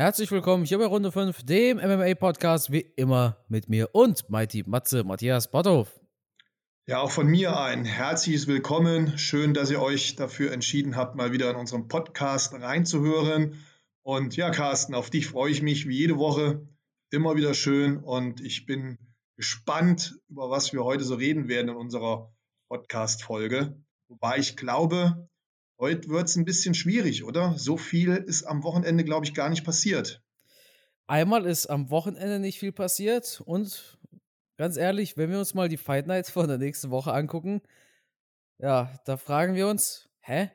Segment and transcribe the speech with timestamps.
[0.00, 5.04] Herzlich willkommen hier bei Runde 5, dem MMA-Podcast, wie immer mit mir und Mighty Matze
[5.04, 6.00] Matthias Botthoff.
[6.86, 9.18] Ja, auch von mir ein herzliches Willkommen.
[9.18, 13.62] Schön, dass ihr euch dafür entschieden habt, mal wieder in unserem Podcast reinzuhören.
[14.00, 16.66] Und ja, Carsten, auf dich freue ich mich wie jede Woche.
[17.10, 18.96] Immer wieder schön und ich bin
[19.36, 22.32] gespannt, über was wir heute so reden werden in unserer
[22.70, 23.78] Podcast-Folge.
[24.08, 25.28] Wobei ich glaube,
[25.80, 27.56] Heute wird es ein bisschen schwierig, oder?
[27.56, 30.22] So viel ist am Wochenende, glaube ich, gar nicht passiert.
[31.06, 33.98] Einmal ist am Wochenende nicht viel passiert und
[34.58, 37.62] ganz ehrlich, wenn wir uns mal die Fight Night von der nächsten Woche angucken,
[38.58, 40.50] ja, da fragen wir uns, hä?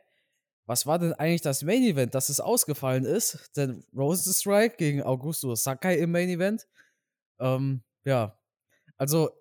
[0.67, 3.52] Was war denn eigentlich das Main Event, dass es ausgefallen ist?
[3.57, 6.67] Denn Rose Strike gegen Augusto Sakai im Main Event.
[7.39, 8.38] Ähm, ja,
[8.97, 9.31] also,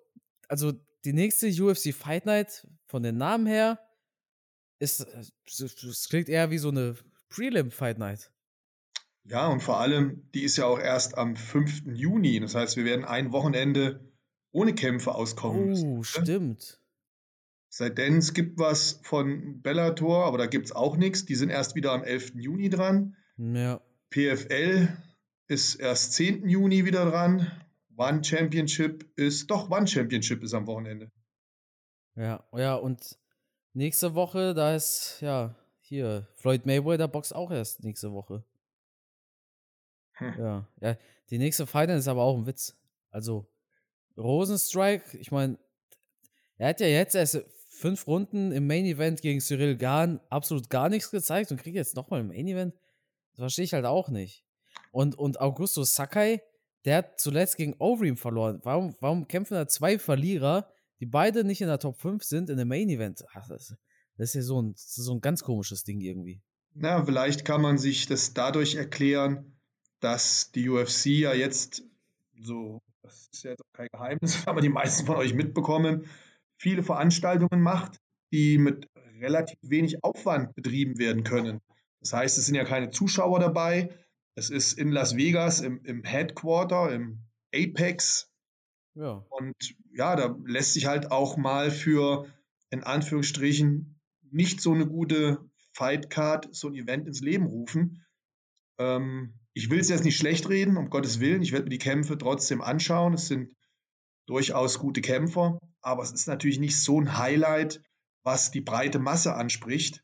[0.47, 0.73] also
[1.03, 3.79] die nächste UFC Fight Night von den Namen her
[4.85, 5.07] ist,
[5.45, 6.95] es klingt eher wie so eine
[7.29, 8.31] Prelim Fight Night.
[9.23, 11.83] Ja, und vor allem, die ist ja auch erst am 5.
[11.93, 12.39] Juni.
[12.39, 13.99] Das heißt, wir werden ein Wochenende
[14.51, 15.97] ohne Kämpfe auskommen oh, müssen.
[15.97, 16.79] Oh, stimmt.
[17.69, 21.25] Seitdem es gibt was von Bellator, aber da gibt es auch nichts.
[21.25, 22.33] Die sind erst wieder am 11.
[22.35, 23.17] Juni dran.
[23.37, 23.81] Ja.
[24.11, 24.95] PFL
[25.47, 26.47] ist erst 10.
[26.47, 27.51] Juni wieder dran.
[27.97, 31.11] One Championship ist, doch, One Championship ist am Wochenende.
[32.15, 33.17] Ja, ja, und
[33.75, 38.41] Nächste Woche, da ist, ja, hier, Floyd Mayweather boxt auch erst nächste Woche.
[40.13, 40.33] Hm.
[40.39, 40.97] Ja, ja,
[41.29, 42.77] die nächste Fight ist aber auch ein Witz.
[43.11, 43.45] Also,
[44.15, 45.59] Rosenstrike, ich meine,
[46.57, 50.87] er hat ja jetzt erst fünf Runden im Main Event gegen Cyril Gahn absolut gar
[50.87, 52.73] nichts gezeigt und kriegt jetzt nochmal im Main Event.
[53.33, 54.45] Das verstehe ich halt auch nicht.
[54.91, 56.41] Und, und Augusto Sakai,
[56.85, 58.61] der hat zuletzt gegen Overeem verloren.
[58.63, 62.57] Warum, warum kämpfen da zwei Verlierer die beide nicht in der Top 5 sind in
[62.57, 63.23] dem Main Event.
[63.33, 63.75] Ach, das,
[64.17, 66.41] das, ist ja so ein, so ein ganz komisches Ding irgendwie.
[66.73, 69.57] Na, vielleicht kann man sich das dadurch erklären,
[69.99, 71.83] dass die UFC ja jetzt
[72.37, 76.07] so, das ist ja jetzt kein Geheimnis, aber die meisten von euch mitbekommen,
[76.57, 77.99] viele Veranstaltungen macht,
[78.31, 78.87] die mit
[79.19, 81.61] relativ wenig Aufwand betrieben werden können.
[82.01, 83.89] Das heißt, es sind ja keine Zuschauer dabei.
[84.35, 87.19] Es ist in Las Vegas im, im Headquarter, im
[87.53, 88.29] Apex
[88.95, 89.25] ja.
[89.29, 89.55] Und
[89.93, 92.25] ja, da lässt sich halt auch mal für
[92.69, 93.99] in Anführungsstrichen
[94.31, 98.05] nicht so eine gute Fightcard, so ein Event ins Leben rufen.
[98.79, 101.41] Ähm, ich will es jetzt nicht schlecht reden, um Gottes Willen.
[101.41, 103.13] Ich werde mir die Kämpfe trotzdem anschauen.
[103.13, 103.55] Es sind
[104.25, 107.81] durchaus gute Kämpfer, aber es ist natürlich nicht so ein Highlight,
[108.23, 110.03] was die breite Masse anspricht.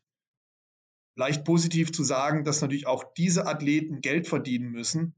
[1.16, 5.14] Leicht positiv zu sagen, dass natürlich auch diese Athleten Geld verdienen müssen.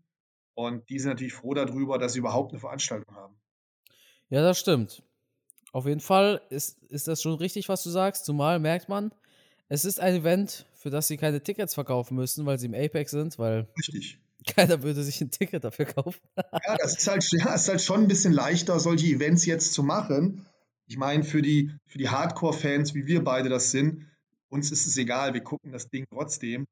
[0.56, 3.36] Und die sind natürlich froh darüber, dass sie überhaupt eine Veranstaltung haben.
[4.30, 5.02] Ja, das stimmt.
[5.72, 8.24] Auf jeden Fall ist, ist das schon richtig, was du sagst.
[8.24, 9.12] Zumal merkt man,
[9.68, 13.10] es ist ein Event, für das sie keine Tickets verkaufen müssen, weil sie im Apex
[13.10, 14.20] sind, weil richtig.
[14.46, 16.20] keiner würde sich ein Ticket dafür kaufen.
[16.36, 19.82] ja, das ist halt, ja, ist halt schon ein bisschen leichter, solche Events jetzt zu
[19.82, 20.46] machen.
[20.86, 24.06] Ich meine, für die, für die Hardcore-Fans, wie wir beide das sind,
[24.48, 26.66] uns ist es egal, wir gucken das Ding trotzdem.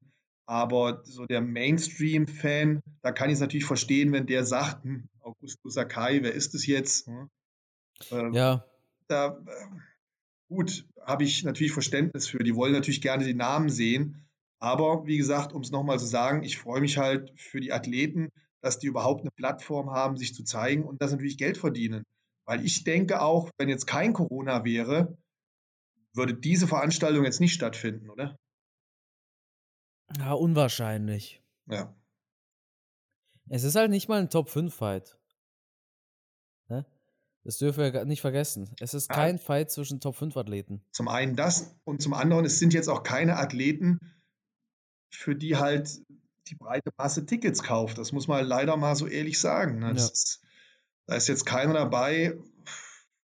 [0.45, 5.69] Aber so der Mainstream-Fan, da kann ich es natürlich verstehen, wenn der sagt, hm, Augusto
[5.69, 7.07] Sakai, wer ist es jetzt?
[7.07, 7.29] Hm?
[8.11, 8.65] Ähm, ja.
[9.07, 9.65] Da, äh,
[10.49, 12.43] gut, habe ich natürlich Verständnis für.
[12.43, 14.27] Die wollen natürlich gerne die Namen sehen.
[14.59, 18.29] Aber wie gesagt, um es nochmal zu sagen, ich freue mich halt für die Athleten,
[18.61, 22.03] dass die überhaupt eine Plattform haben, sich zu zeigen und das natürlich Geld verdienen.
[22.45, 25.17] Weil ich denke auch, wenn jetzt kein Corona wäre,
[26.13, 28.37] würde diese Veranstaltung jetzt nicht stattfinden, oder?
[30.17, 31.41] Ja, unwahrscheinlich.
[31.65, 31.93] Ja.
[33.49, 35.17] Es ist halt nicht mal ein Top-5-Fight.
[36.69, 36.85] Ne?
[37.43, 38.69] Das dürfen wir nicht vergessen.
[38.79, 39.41] Es ist kein ja.
[39.41, 40.81] Fight zwischen Top-5-Athleten.
[40.91, 43.99] Zum einen das und zum anderen, es sind jetzt auch keine Athleten,
[45.09, 46.01] für die halt
[46.47, 47.97] die breite Masse Tickets kauft.
[47.97, 49.79] Das muss man leider mal so ehrlich sagen.
[49.79, 49.87] Ne?
[49.87, 49.91] Ja.
[49.93, 50.41] Ist,
[51.05, 52.37] da ist jetzt keiner dabei,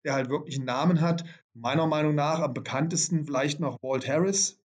[0.03, 1.24] der halt wirklich einen Namen hat.
[1.53, 4.59] Meiner Meinung nach am bekanntesten vielleicht noch Walt Harris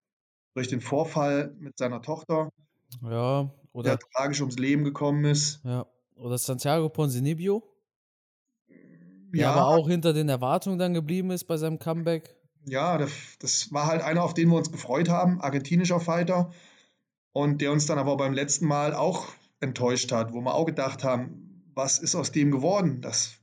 [0.55, 2.51] durch den Vorfall mit seiner Tochter.
[3.03, 3.91] Ja, oder.
[3.91, 5.61] Der tragisch ums Leben gekommen ist.
[5.65, 7.63] Ja, oder Santiago Ponzinibbio.
[9.33, 9.53] Ja.
[9.53, 12.35] aber auch hinter den Erwartungen dann geblieben ist bei seinem Comeback.
[12.65, 16.51] Ja, das, das war halt einer, auf den wir uns gefreut haben, argentinischer Fighter.
[17.33, 19.27] Und der uns dann aber beim letzten Mal auch
[19.61, 23.01] enttäuscht hat, wo wir auch gedacht haben, was ist aus dem geworden?
[23.01, 23.39] Das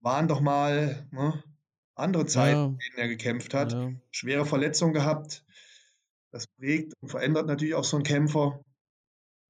[0.00, 1.42] waren doch mal ne,
[1.94, 2.66] andere Zeiten, ja.
[2.66, 3.72] in denen er gekämpft hat.
[3.72, 3.92] Ja.
[4.10, 5.44] Schwere Verletzung gehabt.
[6.30, 8.60] Das prägt und verändert natürlich auch so einen Kämpfer.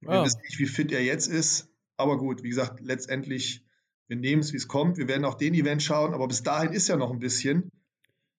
[0.00, 0.25] Wir ja.
[0.25, 1.69] wissen nicht, wie fit er jetzt ist.
[1.96, 3.64] Aber gut, wie gesagt, letztendlich
[4.08, 4.96] wir nehmen es, wie es kommt.
[4.96, 7.70] Wir werden auch den Event schauen, aber bis dahin ist ja noch ein bisschen.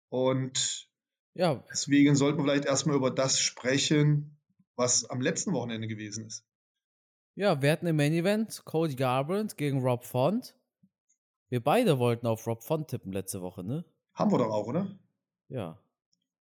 [0.10, 0.90] Und
[1.36, 1.64] ja.
[1.72, 4.38] deswegen sollten wir vielleicht erstmal über das sprechen,
[4.76, 6.44] was am letzten Wochenende gewesen ist.
[7.36, 10.56] Ja, wir hatten im Main Event Cody Garbrandt gegen Rob Font.
[11.50, 13.86] Wir beide wollten auf Rob Font tippen letzte Woche, ne?
[14.14, 15.00] Haben wir doch auch, oder?
[15.48, 15.80] Ja.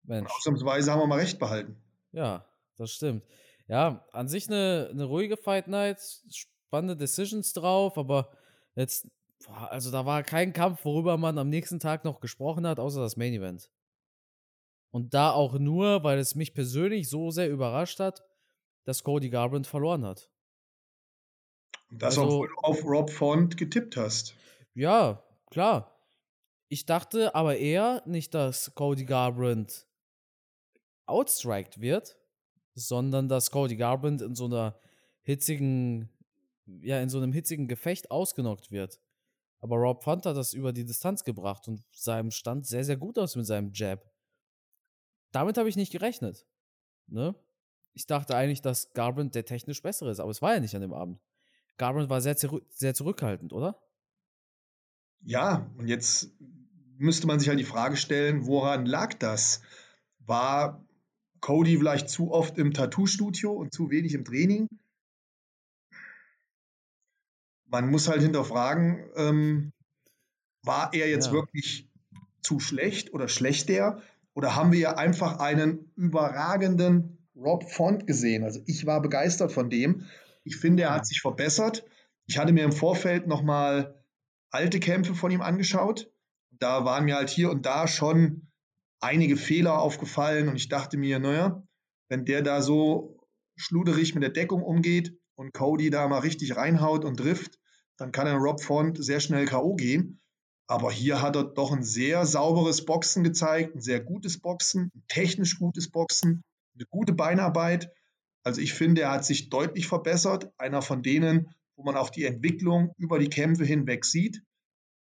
[0.04, 0.32] Mensch.
[0.32, 1.76] ausnahmsweise haben wir mal recht behalten.
[2.14, 2.46] Ja,
[2.78, 3.24] das stimmt.
[3.68, 6.00] Ja, an sich eine, eine ruhige Fight Night,
[6.32, 8.32] spannende Decisions drauf, aber
[8.76, 9.08] jetzt,
[9.46, 13.18] also da war kein Kampf, worüber man am nächsten Tag noch gesprochen hat, außer das
[13.18, 13.72] Main Event.
[14.92, 18.24] Und da auch nur, weil es mich persönlich so sehr überrascht hat,
[18.86, 20.30] dass Cody Garbrandt verloren hat.
[21.92, 24.36] Das, also, obwohl du auf Rob Font getippt hast.
[24.74, 25.94] Ja, klar.
[26.70, 29.86] Ich dachte aber eher nicht, dass Cody Garbrandt
[31.06, 32.18] outstriked wird,
[32.76, 34.80] sondern dass Cody Garbrandt in so einer
[35.22, 36.10] hitzigen,
[36.66, 39.00] ja, in so einem hitzigen Gefecht ausgenockt wird.
[39.60, 43.18] Aber Rob Font hat das über die Distanz gebracht und seinem Stand sehr, sehr gut
[43.18, 44.04] aus mit seinem Jab.
[45.32, 46.46] Damit habe ich nicht gerechnet.
[47.08, 47.36] Ne?
[47.94, 50.82] Ich dachte eigentlich, dass Garbrandt der technisch bessere ist, aber es war ja nicht an
[50.82, 51.20] dem Abend.
[51.78, 52.36] Garbrandt war sehr,
[52.70, 53.82] sehr zurückhaltend, oder?
[55.22, 56.32] Ja, und jetzt
[56.98, 59.62] müsste man sich halt die Frage stellen, woran lag das?
[60.20, 60.86] War
[61.40, 64.68] Cody vielleicht zu oft im Tattoo-Studio und zu wenig im Training?
[67.68, 69.74] Man muss halt hinterfragen, ähm,
[70.64, 71.34] war er jetzt ja.
[71.34, 71.90] wirklich
[72.42, 74.02] zu schlecht oder schlechter?
[74.34, 78.44] Oder haben wir ja einfach einen überragenden Rob Font gesehen?
[78.44, 80.06] Also ich war begeistert von dem.
[80.44, 81.86] Ich finde, er hat sich verbessert.
[82.26, 84.04] Ich hatte mir im Vorfeld nochmal
[84.52, 86.12] alte Kämpfe von ihm angeschaut.
[86.52, 88.48] Da waren mir halt hier und da schon
[89.00, 91.64] einige Fehler aufgefallen und ich dachte mir, naja,
[92.10, 93.20] wenn der da so
[93.56, 97.60] schluderig mit der Deckung umgeht und Cody da mal richtig reinhaut und trifft,
[97.96, 99.76] dann kann er Rob Font sehr schnell K.O.
[99.76, 100.20] gehen.
[100.68, 105.04] Aber hier hat er doch ein sehr sauberes Boxen gezeigt, ein sehr gutes Boxen, ein
[105.08, 106.44] technisch gutes Boxen,
[106.76, 107.90] eine gute Beinarbeit.
[108.44, 110.52] Also ich finde, er hat sich deutlich verbessert.
[110.58, 114.44] Einer von denen, wo man auch die Entwicklung über die Kämpfe hinweg sieht.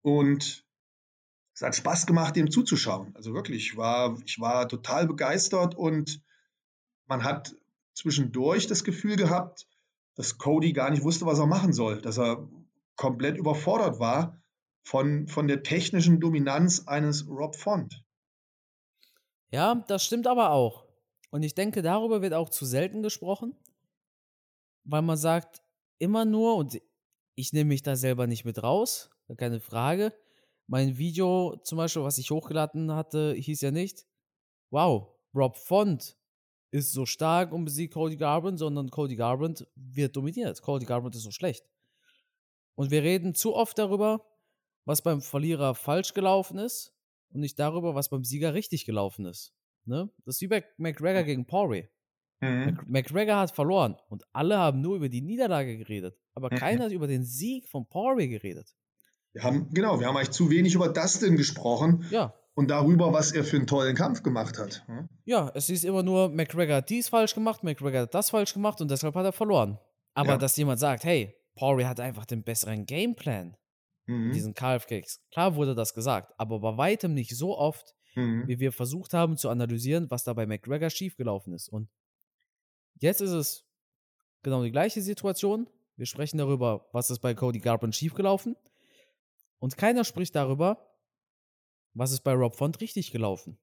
[0.03, 0.65] Und
[1.55, 3.15] es hat Spaß gemacht, dem zuzuschauen.
[3.17, 6.23] Also wirklich, ich war, ich war total begeistert und
[7.06, 7.55] man hat
[7.94, 9.67] zwischendurch das Gefühl gehabt,
[10.14, 12.48] dass Cody gar nicht wusste, was er machen soll, dass er
[12.96, 14.42] komplett überfordert war
[14.82, 18.04] von, von der technischen Dominanz eines Rob Font.
[19.50, 20.84] Ja, das stimmt aber auch.
[21.30, 23.56] Und ich denke, darüber wird auch zu selten gesprochen,
[24.84, 25.62] weil man sagt
[25.98, 26.80] immer nur, und
[27.34, 30.12] ich nehme mich da selber nicht mit raus, keine Frage.
[30.66, 34.06] Mein Video zum Beispiel, was ich hochgeladen hatte, hieß ja nicht,
[34.70, 36.16] wow, Rob Font
[36.70, 40.61] ist so stark und besiegt Cody Garbrandt, sondern Cody Garbrandt wird dominiert.
[40.62, 41.64] Cody Garbrandt ist so schlecht.
[42.75, 44.25] Und wir reden zu oft darüber,
[44.84, 46.94] was beim Verlierer falsch gelaufen ist
[47.31, 49.52] und nicht darüber, was beim Sieger richtig gelaufen ist.
[49.84, 50.11] Ne?
[50.25, 51.88] Das ist wie bei McGregor gegen Poirier.
[52.40, 52.78] Mhm.
[52.87, 56.56] McGregor hat verloren und alle haben nur über die Niederlage geredet, aber mhm.
[56.56, 58.75] keiner hat über den Sieg von Poirier geredet.
[59.32, 62.06] Wir haben, genau, wir haben eigentlich zu wenig über Dustin gesprochen.
[62.11, 62.34] Ja.
[62.60, 64.86] Und darüber, was er für einen tollen Kampf gemacht hat.
[64.86, 65.08] Hm?
[65.24, 68.82] Ja, es ist immer nur, McGregor hat dies falsch gemacht, McGregor hat das falsch gemacht
[68.82, 69.78] und deshalb hat er verloren.
[70.12, 70.36] Aber ja.
[70.36, 73.56] dass jemand sagt, hey, Poirier hat einfach den besseren Gameplan
[74.04, 74.32] mhm.
[74.32, 75.22] diesen Calf-Kicks.
[75.32, 78.46] Klar wurde das gesagt, aber bei weitem nicht so oft, mhm.
[78.46, 81.70] wie wir versucht haben zu analysieren, was da bei McGregor schiefgelaufen ist.
[81.70, 81.88] Und
[82.96, 83.64] jetzt ist es
[84.42, 85.66] genau die gleiche Situation.
[85.96, 88.54] Wir sprechen darüber, was ist bei Cody Garbrandt schiefgelaufen.
[89.60, 90.90] Und keiner spricht darüber,
[91.94, 93.59] was ist bei Rob Font richtig gelaufen.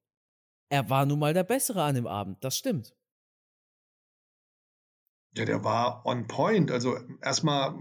[0.70, 2.94] Er war nun mal der Bessere an dem Abend, das stimmt.
[5.36, 6.70] Ja, der war on point.
[6.70, 7.74] Also erstmal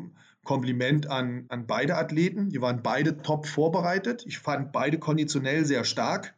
[0.43, 2.49] Kompliment an, an beide Athleten.
[2.49, 4.25] Die waren beide top vorbereitet.
[4.25, 6.35] Ich fand beide konditionell sehr stark,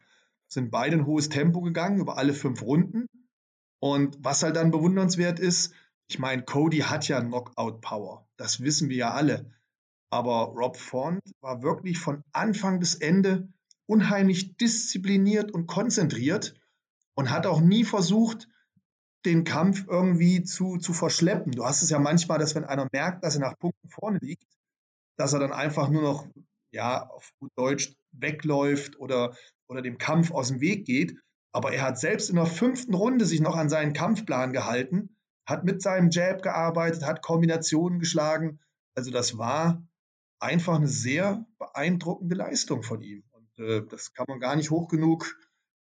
[0.48, 3.06] sind beide ein hohes Tempo gegangen über alle fünf Runden.
[3.80, 5.72] Und was halt dann bewundernswert ist,
[6.08, 8.26] ich meine, Cody hat ja Knockout-Power.
[8.36, 9.54] Das wissen wir ja alle.
[10.10, 13.48] Aber Rob Font war wirklich von Anfang bis Ende
[13.90, 16.54] unheimlich diszipliniert und konzentriert
[17.14, 18.46] und hat auch nie versucht,
[19.24, 21.52] den Kampf irgendwie zu, zu verschleppen.
[21.52, 24.46] Du hast es ja manchmal, dass wenn einer merkt, dass er nach Punkten vorne liegt,
[25.16, 26.28] dass er dann einfach nur noch,
[26.70, 31.18] ja, auf gut Deutsch wegläuft oder, oder dem Kampf aus dem Weg geht.
[31.52, 35.64] Aber er hat selbst in der fünften Runde sich noch an seinen Kampfplan gehalten, hat
[35.64, 38.60] mit seinem Jab gearbeitet, hat Kombinationen geschlagen.
[38.94, 39.82] Also das war
[40.38, 43.24] einfach eine sehr beeindruckende Leistung von ihm.
[43.60, 45.36] Äh, das kann man gar nicht hoch genug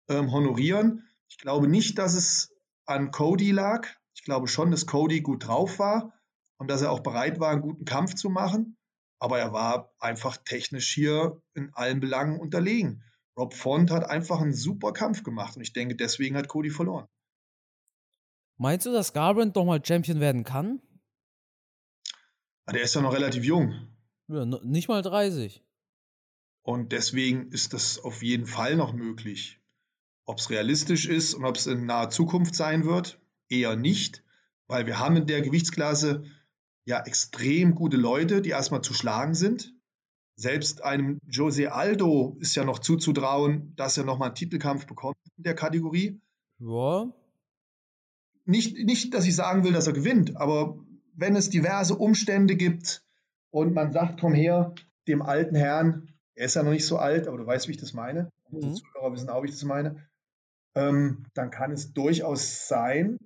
[0.10, 1.08] ähm, honorieren.
[1.30, 2.54] Ich glaube nicht, dass es
[2.86, 3.88] an Cody lag.
[4.16, 6.14] Ich glaube schon, dass Cody gut drauf war
[6.58, 8.78] und dass er auch bereit war, einen guten Kampf zu machen.
[9.20, 13.04] Aber er war einfach technisch hier in allen Belangen unterlegen.
[13.38, 17.08] Rob Font hat einfach einen super Kampf gemacht und ich denke, deswegen hat Cody verloren.
[18.58, 20.82] Meinst du, dass Garbrandt nochmal Champion werden kann?
[22.66, 23.88] Ah, der ist ja noch relativ jung.
[24.28, 25.64] Ja, nicht mal 30.
[26.64, 29.60] Und deswegen ist das auf jeden Fall noch möglich.
[30.26, 34.24] Ob es realistisch ist und ob es in naher Zukunft sein wird, eher nicht,
[34.68, 36.24] weil wir haben in der Gewichtsklasse
[36.86, 39.74] ja extrem gute Leute, die erstmal zu schlagen sind.
[40.36, 45.44] Selbst einem Jose Aldo ist ja noch zuzutrauen, dass er nochmal einen Titelkampf bekommt in
[45.44, 46.22] der Kategorie.
[46.60, 47.14] Ja.
[48.46, 50.78] Nicht, nicht, dass ich sagen will, dass er gewinnt, aber
[51.14, 53.06] wenn es diverse Umstände gibt
[53.52, 54.74] und man sagt, komm her,
[55.08, 57.78] dem alten Herrn, er ist ja noch nicht so alt, aber du weißt, wie ich
[57.78, 58.30] das meine.
[58.50, 58.76] Mhm.
[58.76, 60.08] Zuhörer wissen auch, wie ich das meine.
[60.76, 63.18] Ähm, dann kann es durchaus sein,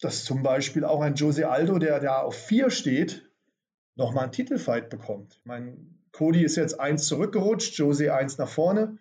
[0.00, 3.30] dass zum Beispiel auch ein Jose Aldo, der da auf vier steht,
[3.96, 5.36] nochmal einen Titelfight bekommt.
[5.36, 5.76] Ich meine,
[6.12, 8.98] Cody ist jetzt eins zurückgerutscht, Jose eins nach vorne.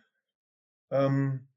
[0.92, 1.48] Ähm,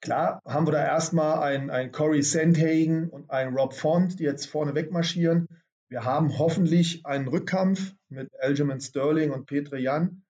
[0.00, 4.46] klar haben wir da erstmal einen, einen Corey Sandhagen und einen Rob Font, die jetzt
[4.46, 5.48] vorne wegmarschieren.
[5.88, 10.24] Wir haben hoffentlich einen Rückkampf mit Aljamain Sterling und Petre Jan.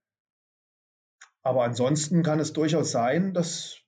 [1.42, 3.80] Aber ansonsten kann es durchaus sein, dass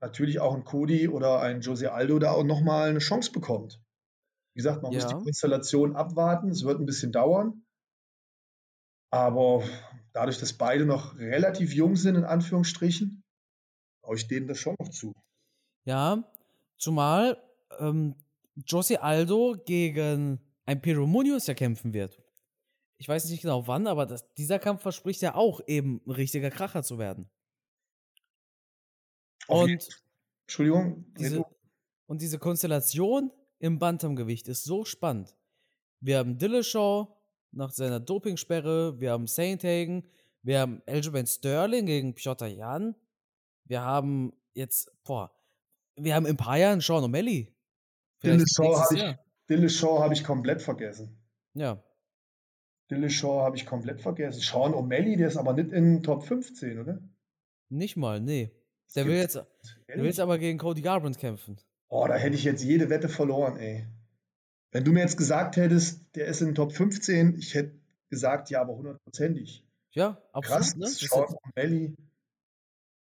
[0.00, 3.80] natürlich auch ein Cody oder ein Jose Aldo da auch nochmal eine Chance bekommt.
[4.54, 5.00] Wie gesagt, man ja.
[5.00, 6.50] muss die Konstellation abwarten.
[6.50, 7.64] Es wird ein bisschen dauern.
[9.10, 9.62] Aber
[10.12, 13.22] dadurch, dass beide noch relativ jung sind, in Anführungsstrichen,
[14.02, 15.14] traue ich denen das schon noch zu.
[15.84, 16.24] Ja,
[16.76, 17.42] zumal
[17.78, 18.16] ähm,
[18.66, 22.20] Jose Aldo gegen ein Pedro Munoz ja kämpfen wird.
[22.98, 26.50] Ich weiß nicht genau wann, aber das, dieser Kampf verspricht ja auch eben ein richtiger
[26.50, 27.30] Kracher zu werden.
[29.46, 29.88] Und
[30.46, 31.04] Entschuldigung.
[31.18, 31.44] Diese,
[32.06, 35.36] und diese Konstellation im Bantamgewicht ist so spannend.
[36.00, 37.16] Wir haben Dillashaw
[37.52, 40.04] nach seiner Dopingsperre, wir haben Saint Hagen,
[40.42, 42.94] wir haben Aljamain Sterling gegen Piotr Jan,
[43.64, 45.32] wir haben jetzt, boah,
[45.96, 47.52] wir haben Empire und Sean O'Malley.
[48.22, 49.16] Dillashaw habe ich,
[49.48, 51.16] Dillashaw hab ich komplett vergessen.
[51.54, 51.82] Ja.
[52.90, 54.40] Dillashaw habe ich komplett vergessen.
[54.40, 57.00] Sean O'Malley, der ist aber nicht in Top 15, oder?
[57.68, 58.50] Nicht mal, nee.
[58.94, 61.58] Der will, jetzt, der will jetzt aber gegen Cody Garbrandt kämpfen.
[61.88, 63.86] Oh, da hätte ich jetzt jede Wette verloren, ey.
[64.70, 67.78] Wenn du mir jetzt gesagt hättest, der ist in Top 15, ich hätte
[68.08, 69.64] gesagt, ja, aber hundertprozentig.
[69.92, 70.60] Ja, absolut.
[70.60, 70.86] Krass, ne?
[70.86, 71.94] Sean O'Malley.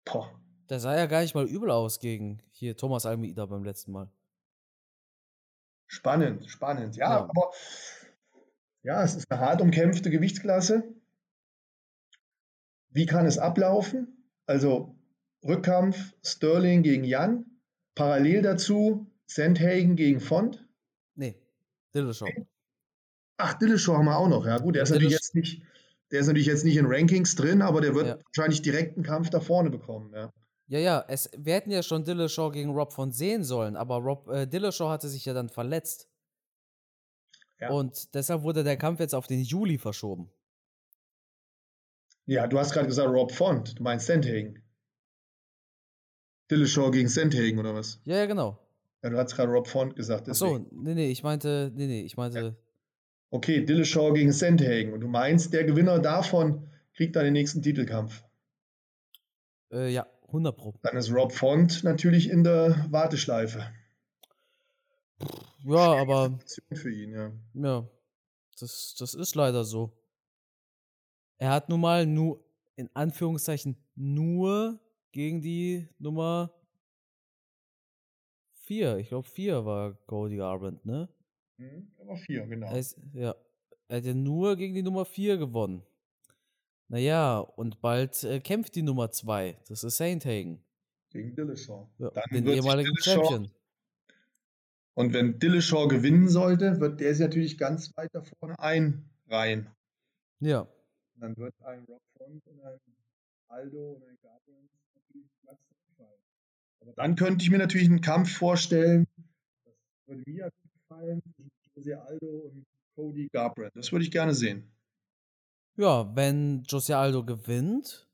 [0.04, 0.40] Boah.
[0.68, 4.10] Der sah ja gar nicht mal übel aus gegen hier Thomas Almeida beim letzten Mal.
[5.86, 6.96] Spannend, spannend.
[6.96, 7.52] Ja, ja, aber
[8.84, 10.84] ja, es ist eine hart umkämpfte Gewichtsklasse.
[12.90, 14.28] Wie kann es ablaufen?
[14.46, 14.94] Also
[15.42, 17.46] Rückkampf Sterling gegen Jan.
[17.94, 20.66] Parallel dazu Sandhagen gegen Font.
[21.14, 21.34] Nee,
[21.94, 22.28] Dillashaw.
[23.38, 24.46] Ach, Dillashaw haben wir auch noch.
[24.46, 25.62] Ja, gut, der ist natürlich jetzt nicht,
[26.12, 28.18] der ist natürlich jetzt nicht in Rankings drin, aber der wird ja.
[28.26, 30.12] wahrscheinlich direkt einen Kampf da vorne bekommen.
[30.14, 30.30] Ja.
[30.66, 34.28] Ja, ja, es, wir hätten ja schon Dillashaw gegen Rob von sehen sollen, aber Rob,
[34.28, 36.08] äh, Dillashaw hatte sich ja dann verletzt.
[37.60, 37.70] Ja.
[37.70, 40.30] Und deshalb wurde der Kampf jetzt auf den Juli verschoben.
[42.26, 44.62] Ja, du hast gerade gesagt Rob Font, du meinst Sandhagen.
[46.50, 48.00] Dillashaw gegen Sandhagen oder was?
[48.04, 48.58] Ja, ja, genau.
[49.02, 50.28] Ja, du hast gerade Rob Font gesagt.
[50.28, 52.38] Achso, nee, nee, ich meinte, nee, nee, ich meinte.
[52.38, 52.54] Ja.
[53.30, 54.92] Okay, Dillashaw gegen Sandhagen.
[54.92, 58.24] Und du meinst, der Gewinner davon kriegt dann den nächsten Titelkampf?
[59.72, 60.74] Äh, ja, 100 Pro.
[60.82, 63.66] Dann ist Rob Font natürlich in der Warteschleife.
[65.64, 66.38] Ja, aber.
[66.72, 67.32] Für ihn, ja.
[67.54, 67.88] Ja,
[68.58, 69.92] das, das ist leider so.
[71.38, 72.44] Er hat nun mal nur,
[72.76, 74.78] in Anführungszeichen, nur
[75.12, 76.52] gegen die Nummer
[78.64, 78.98] 4.
[78.98, 81.08] Ich glaube, 4 war Cody Garbrandt, ne?
[81.58, 82.66] Mhm, Nummer 4, genau.
[82.66, 83.34] Er ist, ja.
[83.88, 85.82] Er hat ja nur gegen die Nummer 4 gewonnen.
[86.88, 89.58] Naja, und bald äh, kämpft die Nummer 2.
[89.68, 90.62] Das ist Saint Hagen.
[91.10, 91.88] Gegen Dillashaw.
[91.98, 93.50] Ja, den ehemaligen Champion.
[94.94, 99.70] Und wenn Dillashaw gewinnen sollte, wird der sich natürlich ganz weit da vorne einreihen.
[100.40, 100.68] Ja.
[101.16, 102.78] dann wird ein Rock Front und ein
[103.48, 105.58] Aldo und ein Gabriel natürlich Platz
[105.88, 106.20] gefallen.
[106.80, 109.06] Aber dann könnte ich mir natürlich einen Kampf vorstellen,
[109.64, 109.74] das
[110.06, 113.72] würde mir gefallen, zwischen Jose Aldo und Cody Garbrandt.
[113.74, 114.70] Das würde ich gerne sehen.
[115.76, 118.06] Ja, wenn Jose Aldo gewinnt,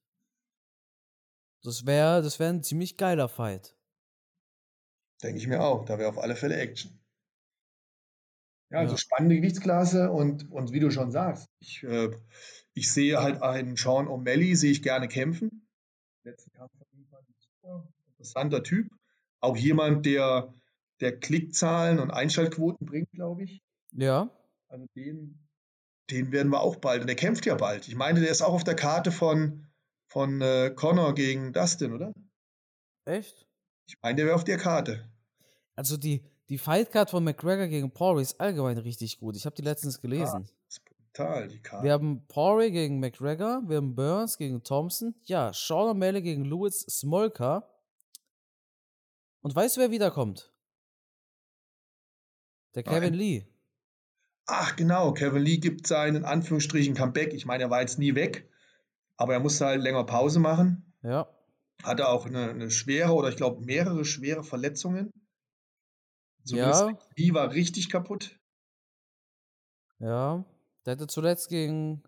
[1.63, 3.77] das wäre das wär ein ziemlich geiler Fight.
[5.23, 5.85] Denke ich mir auch.
[5.85, 6.99] Da wäre auf alle Fälle Action.
[8.71, 8.99] Ja, also ja.
[8.99, 12.11] spannende Gewichtsklasse und, und wie du schon sagst, ich, äh,
[12.73, 15.67] ich sehe halt einen Sean O'Malley, sehe ich gerne kämpfen.
[16.23, 17.89] Letzten Kampf von ihm fand ich super.
[18.11, 18.93] Interessanter Typ.
[19.41, 20.55] Auch jemand, der,
[21.01, 23.63] der Klickzahlen und Einschaltquoten bringt, glaube ich.
[23.93, 24.31] Ja.
[24.69, 25.49] Also den,
[26.11, 27.01] den werden wir auch bald.
[27.01, 27.89] Und der kämpft ja bald.
[27.89, 29.67] Ich meine, der ist auch auf der Karte von,
[30.07, 32.13] von äh, Connor gegen Dustin, oder?
[33.05, 33.49] Echt?
[33.87, 35.10] Ich meine, der wäre auf der Karte.
[35.81, 39.35] Also die, die Fightcard von McGregor gegen Poirier ist allgemein richtig gut.
[39.35, 40.45] Ich habe die letztens gelesen.
[40.47, 41.85] Ah, ist brutal, die Karte.
[41.85, 46.81] Wir haben Poirier gegen McGregor, wir haben Burns gegen Thompson, ja, Sean O'Malley gegen Lewis
[46.81, 47.67] Smolka.
[49.41, 50.53] Und weißt du, wer wiederkommt?
[52.75, 53.15] Der Kevin Nein.
[53.15, 53.47] Lee.
[54.45, 57.33] Ach genau, Kevin Lee gibt seinen Anführungsstrichen Comeback.
[57.33, 58.51] Ich meine, er war jetzt nie weg,
[59.17, 60.93] aber er musste halt länger Pause machen.
[61.03, 61.27] Ja.
[61.83, 65.11] Hatte auch eine, eine schwere oder ich glaube mehrere schwere Verletzungen.
[66.45, 66.99] Zumindest ja.
[67.17, 68.39] Lee war richtig kaputt.
[69.99, 70.45] Ja,
[70.87, 72.03] der hatte zuletzt gegen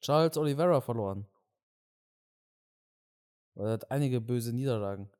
[0.00, 1.26] Charles Oliveira verloren.
[3.56, 5.10] Er hat einige böse Niederlagen.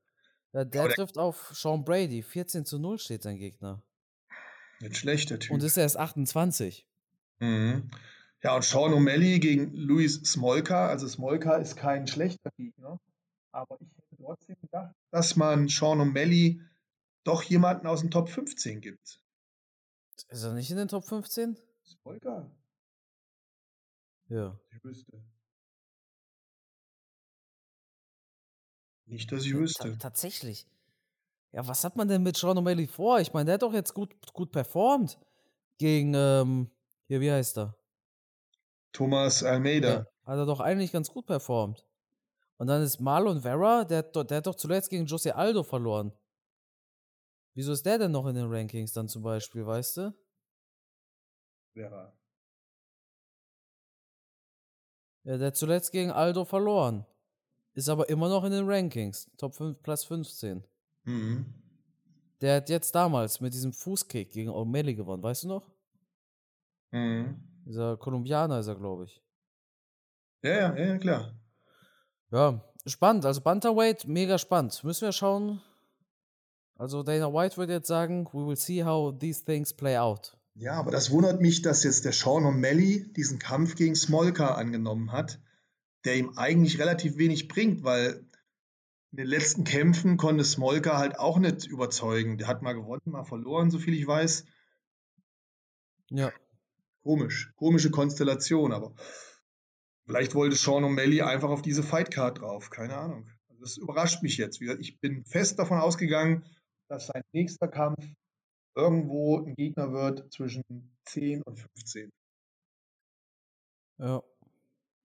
[0.53, 2.23] Ja, der, der trifft auf Sean Brady.
[2.23, 3.83] 14 zu 0 steht sein Gegner.
[4.81, 5.53] Nicht schlecht, der Typ.
[5.53, 6.87] Und ist erst 28.
[7.41, 7.91] Mhm.
[8.43, 10.89] Ja, und Sean O'Malley gegen Luis Smolka.
[10.89, 13.01] Also Smolka ist kein schlechter Gegner.
[13.53, 16.61] Aber ich hätte trotzdem gedacht, dass man Sean O'Malley
[17.25, 19.21] doch jemanden aus dem Top 15 gibt.
[20.29, 21.59] Ist er nicht in den Top 15?
[21.85, 22.51] Smolka.
[24.29, 24.59] Ja.
[24.71, 25.23] Ich wüsste.
[29.07, 29.99] Nicht, dass ich wüsste.
[29.99, 30.67] tatsächlich.
[31.53, 33.21] Ja, was hat man denn mit Sean O'Malley vor?
[33.21, 35.19] Ich meine, der hat doch jetzt gut, gut performt
[35.77, 36.71] gegen, ähm,
[37.09, 37.77] hier, wie heißt er?
[38.93, 39.89] Thomas Almeida.
[39.89, 41.87] Ja, hat er doch eigentlich ganz gut performt.
[42.57, 46.13] Und dann ist Marlon Vera, der, der hat doch zuletzt gegen Jose Aldo verloren.
[47.55, 50.15] Wieso ist der denn noch in den Rankings dann zum Beispiel, weißt du?
[51.75, 52.13] Vera.
[55.25, 57.07] Ja, der hat zuletzt gegen Aldo verloren.
[57.75, 59.31] Ist aber immer noch in den Rankings.
[59.37, 60.65] Top 5 plus 15.
[61.05, 61.47] Mhm.
[62.41, 65.71] Der hat jetzt damals mit diesem Fußkick gegen O'Malley gewonnen, weißt du noch?
[66.91, 67.41] Mhm.
[67.65, 69.23] Dieser Kolumbianer ist er, glaube ich.
[70.43, 71.35] Ja, ja, ja, klar.
[72.33, 73.25] Ja, spannend.
[73.25, 74.83] Also Bantamweight, mega spannend.
[74.83, 75.63] Müssen wir schauen.
[76.77, 80.37] Also Dana White würde jetzt sagen, we will see how these things play out.
[80.55, 85.13] Ja, aber das wundert mich, dass jetzt der Sean O'Malley diesen Kampf gegen Smolka angenommen
[85.13, 85.41] hat,
[86.05, 88.27] der ihm eigentlich relativ wenig bringt, weil
[89.13, 92.39] in den letzten Kämpfen konnte Smolka halt auch nicht überzeugen.
[92.39, 94.45] Der hat mal gewonnen, mal verloren, so viel ich weiß.
[96.11, 96.33] Ja.
[97.03, 98.95] Komisch, komische Konstellation, aber
[100.05, 103.29] vielleicht wollte Sean O'Malley einfach auf diese Fightcard drauf, keine Ahnung.
[103.49, 104.61] Also das überrascht mich jetzt.
[104.61, 106.45] Ich bin fest davon ausgegangen,
[106.93, 108.05] dass sein nächster Kampf
[108.75, 110.63] irgendwo ein Gegner wird zwischen
[111.07, 112.11] 10 und 15.
[113.99, 114.23] Ja.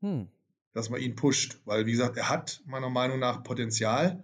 [0.01, 0.29] Hm
[0.77, 1.59] dass man ihn pusht.
[1.65, 4.23] Weil, wie gesagt, er hat meiner Meinung nach Potenzial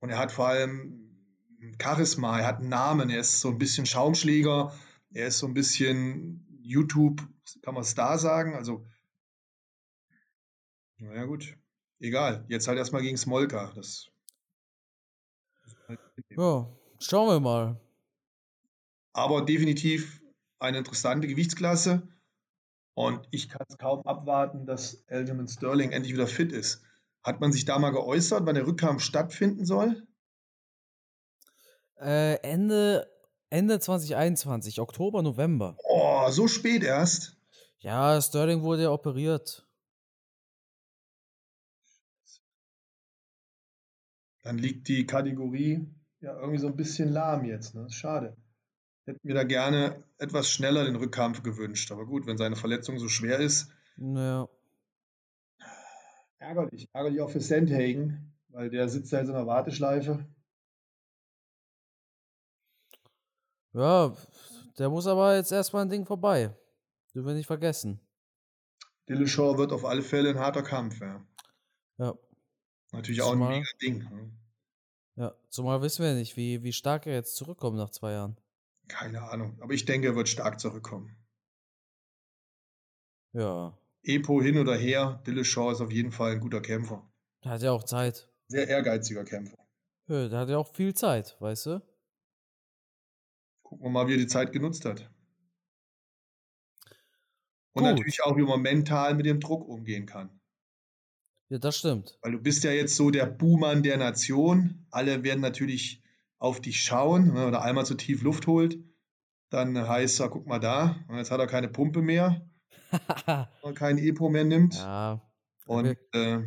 [0.00, 0.98] und er hat vor allem
[1.80, 4.76] Charisma, er hat einen Namen, er ist so ein bisschen Schaumschläger,
[5.12, 7.22] er ist so ein bisschen YouTube,
[7.62, 8.56] kann man Star sagen.
[8.56, 8.84] Also,
[10.98, 11.56] naja, gut.
[12.00, 12.44] Egal.
[12.48, 13.70] Jetzt halt erstmal gegen Smolka.
[13.76, 14.10] Das,
[16.30, 16.68] ja,
[17.04, 17.80] schauen wir mal.
[19.12, 20.22] Aber definitiv
[20.58, 22.08] eine interessante Gewichtsklasse.
[22.94, 26.82] Und ich kann es kaum abwarten, dass Aljamain Sterling endlich wieder fit ist.
[27.22, 30.06] Hat man sich da mal geäußert, wann der Rückkampf stattfinden soll?
[32.00, 33.08] Äh, Ende,
[33.48, 35.76] Ende 2021, Oktober, November.
[35.84, 37.36] Oh, so spät erst?
[37.78, 39.66] Ja, Sterling wurde ja operiert.
[44.42, 45.86] Dann liegt die Kategorie
[46.22, 47.74] ja irgendwie so ein bisschen lahm jetzt.
[47.74, 47.90] Ne?
[47.90, 48.36] Schade
[49.06, 51.90] hätte mir da gerne etwas schneller den Rückkampf gewünscht.
[51.92, 53.70] Aber gut, wenn seine Verletzung so schwer ist.
[53.96, 54.48] Ja.
[56.38, 56.88] Ärgerlich.
[56.92, 60.24] Ärgerlich auch für Sandhagen, weil der sitzt da in so einer Warteschleife.
[63.74, 64.14] Ja,
[64.78, 66.54] der muss aber jetzt erstmal ein Ding vorbei.
[67.14, 68.00] Dürfen wir nicht vergessen.
[69.08, 71.24] Dillashaw wird auf alle Fälle ein harter Kampf, ja.
[71.98, 72.14] Ja.
[72.92, 73.98] Natürlich auch ein mega Ding.
[73.98, 74.30] Ne?
[75.16, 78.36] Ja, zumal wissen wir nicht, wie, wie stark er jetzt zurückkommt nach zwei Jahren.
[78.88, 79.58] Keine Ahnung.
[79.60, 81.16] Aber ich denke, er wird stark zurückkommen.
[83.32, 83.76] Ja.
[84.02, 87.08] Epo hin oder her, Dillashaw ist auf jeden Fall ein guter Kämpfer.
[87.44, 88.28] Der hat ja auch Zeit.
[88.48, 89.58] Sehr ehrgeiziger Kämpfer.
[90.08, 91.82] Ja, der hat ja auch viel Zeit, weißt du?
[93.62, 95.10] Gucken wir mal, wie er die Zeit genutzt hat.
[97.72, 97.92] Und Gut.
[97.92, 100.41] natürlich auch, wie man mental mit dem Druck umgehen kann.
[101.52, 102.18] Ja, das stimmt.
[102.22, 104.86] Weil du bist ja jetzt so der Buhmann der Nation.
[104.90, 106.02] Alle werden natürlich
[106.38, 108.78] auf dich schauen ne, oder einmal zu tief Luft holt,
[109.50, 112.40] dann heißt er, guck mal da, jetzt hat er keine Pumpe mehr,
[113.60, 114.76] und kein Epo mehr nimmt.
[114.76, 115.20] Ja.
[115.66, 116.38] Und äh,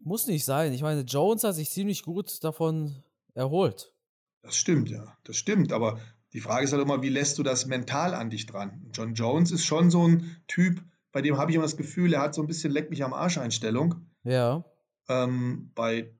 [0.00, 0.72] muss nicht sein.
[0.72, 2.96] Ich meine, Jones hat sich ziemlich gut davon
[3.34, 3.92] erholt.
[4.40, 5.18] Das stimmt, ja.
[5.24, 5.70] Das stimmt.
[5.70, 6.00] Aber
[6.32, 8.90] die Frage ist halt immer, wie lässt du das mental an dich dran?
[8.94, 12.22] John Jones ist schon so ein Typ, bei dem habe ich immer das Gefühl, er
[12.22, 14.06] hat so ein bisschen Leck mich am Arsch Einstellung.
[14.24, 14.64] Ja.
[15.08, 16.14] Ähm, bei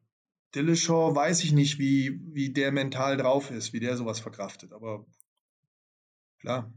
[0.55, 4.73] Dillashaw weiß ich nicht, wie, wie der mental drauf ist, wie der sowas verkraftet.
[4.73, 5.07] Aber
[6.41, 6.73] klar.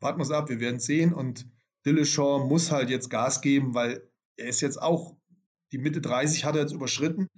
[0.00, 1.12] Warten wir es ab, wir werden sehen.
[1.12, 1.46] Und
[1.84, 5.16] Dillashaw muss halt jetzt Gas geben, weil er ist jetzt auch,
[5.72, 7.28] die Mitte 30 hat er jetzt überschritten.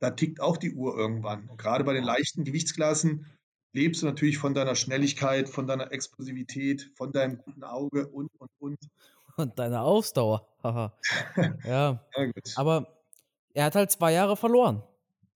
[0.00, 1.48] Da tickt auch die Uhr irgendwann.
[1.48, 3.26] Und gerade bei den leichten Gewichtsklassen
[3.72, 8.50] lebst du natürlich von deiner Schnelligkeit, von deiner Explosivität, von deinem guten Auge und, und,
[8.58, 8.78] und.
[9.36, 10.48] Und deiner Ausdauer.
[11.64, 12.02] Ja.
[12.14, 13.04] ja Aber
[13.52, 14.82] er hat halt zwei Jahre verloren.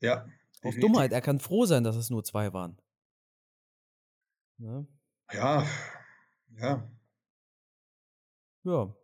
[0.01, 0.27] Ja.
[0.63, 1.13] Auf Dummheit.
[1.13, 2.79] Er kann froh sein, dass es nur zwei waren.
[4.57, 4.87] Ne?
[5.33, 5.67] Ja.
[6.57, 6.91] Ja.
[8.65, 8.95] Ja.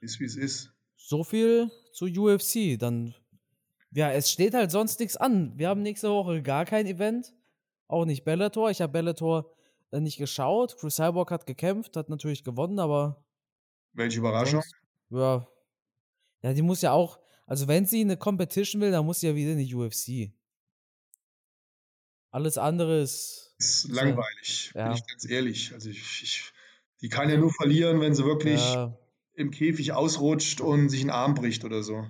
[0.00, 0.72] Ist wie es ist.
[0.96, 2.78] So viel zu UFC.
[2.78, 3.14] Dann,
[3.92, 5.52] ja, es steht halt sonst nichts an.
[5.56, 7.32] Wir haben nächste Woche gar kein Event.
[7.88, 8.70] Auch nicht Bellator.
[8.70, 9.50] Ich habe Bellator
[9.90, 10.76] äh, nicht geschaut.
[10.78, 13.24] Chris Cyborg hat gekämpft, hat natürlich gewonnen, aber.
[13.98, 14.62] Welche Überraschung?
[14.62, 14.76] Sonst,
[15.10, 15.48] ja.
[16.42, 17.18] Ja, die muss ja auch.
[17.46, 20.32] Also, wenn sie eine Competition will, dann muss sie ja wieder in die UFC.
[22.30, 23.56] Alles andere ist.
[23.58, 24.84] Ist langweilig, ja.
[24.88, 25.72] bin ich ganz ehrlich.
[25.72, 26.52] Also, ich, ich,
[27.00, 28.96] die kann ja nur verlieren, wenn sie wirklich ja.
[29.34, 32.06] im Käfig ausrutscht und sich einen Arm bricht oder so.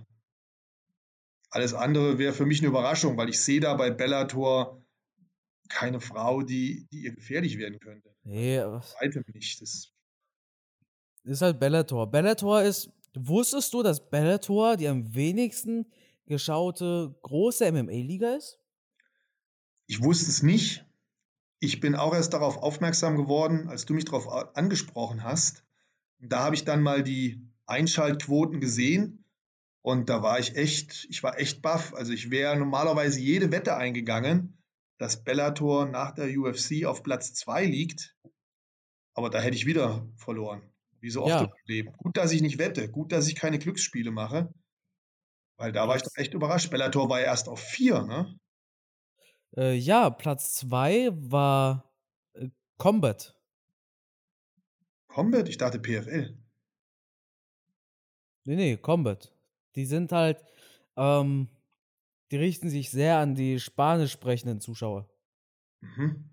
[1.50, 4.84] Alles andere wäre für mich eine Überraschung, weil ich sehe da bei Bellator
[5.70, 8.14] keine Frau, die, die ihr gefährlich werden könnte.
[8.24, 9.62] Nee, weitem nicht.
[9.62, 9.94] Das
[11.28, 12.10] ist halt Bellator.
[12.10, 15.86] Bellator ist, wusstest du, dass Bellator die am wenigsten
[16.26, 18.58] geschaute große MMA-Liga ist?
[19.86, 20.84] Ich wusste es nicht.
[21.60, 25.64] Ich bin auch erst darauf aufmerksam geworden, als du mich darauf angesprochen hast.
[26.18, 29.24] Da habe ich dann mal die Einschaltquoten gesehen
[29.82, 31.94] und da war ich echt, ich war echt baff.
[31.94, 34.58] Also ich wäre normalerweise jede Wette eingegangen
[34.98, 38.16] dass Bellator nach der UFC auf Platz 2 liegt.
[39.14, 40.62] Aber da hätte ich wieder verloren.
[41.00, 41.44] Wie so oft ja.
[41.44, 41.92] im Leben.
[41.96, 42.90] Gut, dass ich nicht wette.
[42.90, 44.52] Gut, dass ich keine Glücksspiele mache.
[45.56, 46.70] Weil da war ich doch echt überrascht.
[46.70, 48.38] Bellator war ja erst auf 4, ne?
[49.56, 51.90] Äh, ja, Platz 2 war
[52.34, 53.36] äh, Combat.
[55.08, 55.48] Combat?
[55.48, 56.36] Ich dachte PFL.
[58.44, 59.32] Nee, nee, Combat.
[59.74, 60.44] Die sind halt,
[60.96, 61.48] ähm,
[62.30, 65.08] die richten sich sehr an die spanisch sprechenden Zuschauer.
[65.80, 66.30] Mhm.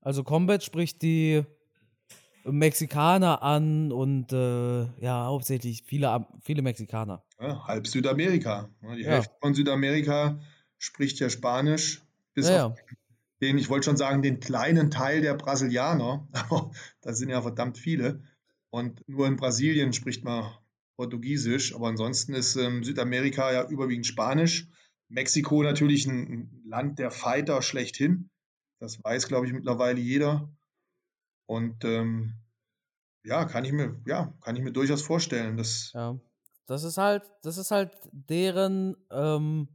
[0.00, 1.42] Also Combat spricht die
[2.44, 7.24] Mexikaner an und äh, ja, hauptsächlich viele, viele Mexikaner.
[7.40, 8.70] Ja, halb Südamerika.
[8.80, 8.96] Ne?
[8.96, 9.10] Die ja.
[9.12, 10.40] Hälfte von Südamerika
[10.78, 12.02] spricht ja Spanisch.
[12.34, 12.78] Bis ja, auf
[13.40, 17.78] den, ich wollte schon sagen, den kleinen Teil der Brasilianer, aber da sind ja verdammt
[17.78, 18.22] viele.
[18.70, 20.50] Und nur in Brasilien spricht man
[20.96, 24.68] Portugiesisch, aber ansonsten ist ähm, Südamerika ja überwiegend Spanisch.
[25.08, 28.30] Mexiko natürlich ein, Land der Fighter schlechthin.
[28.78, 30.48] Das weiß, glaube ich, mittlerweile jeder.
[31.46, 32.34] Und ähm,
[33.24, 35.56] ja, kann ich mir, ja, kann ich mir durchaus vorstellen.
[35.56, 36.18] Dass ja,
[36.66, 39.68] das ist halt, das ist halt deren, ähm,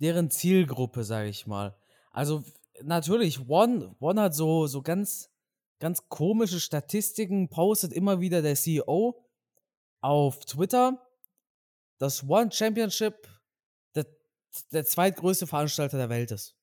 [0.00, 1.76] deren Zielgruppe, sage ich mal.
[2.12, 2.44] Also
[2.82, 5.30] natürlich, One, One hat so, so ganz,
[5.78, 9.24] ganz komische Statistiken, postet immer wieder der CEO
[10.00, 11.06] auf Twitter,
[11.98, 13.28] dass One Championship
[13.94, 14.06] der,
[14.72, 16.57] der zweitgrößte Veranstalter der Welt ist.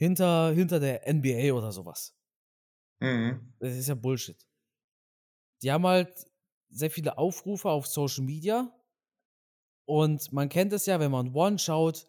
[0.00, 2.16] Hinter, hinter der NBA oder sowas.
[3.00, 3.52] Mhm.
[3.58, 4.48] Das ist ja Bullshit.
[5.62, 6.26] Die haben halt
[6.70, 8.74] sehr viele Aufrufe auf Social Media.
[9.84, 12.06] Und man kennt es ja, wenn man One schaut,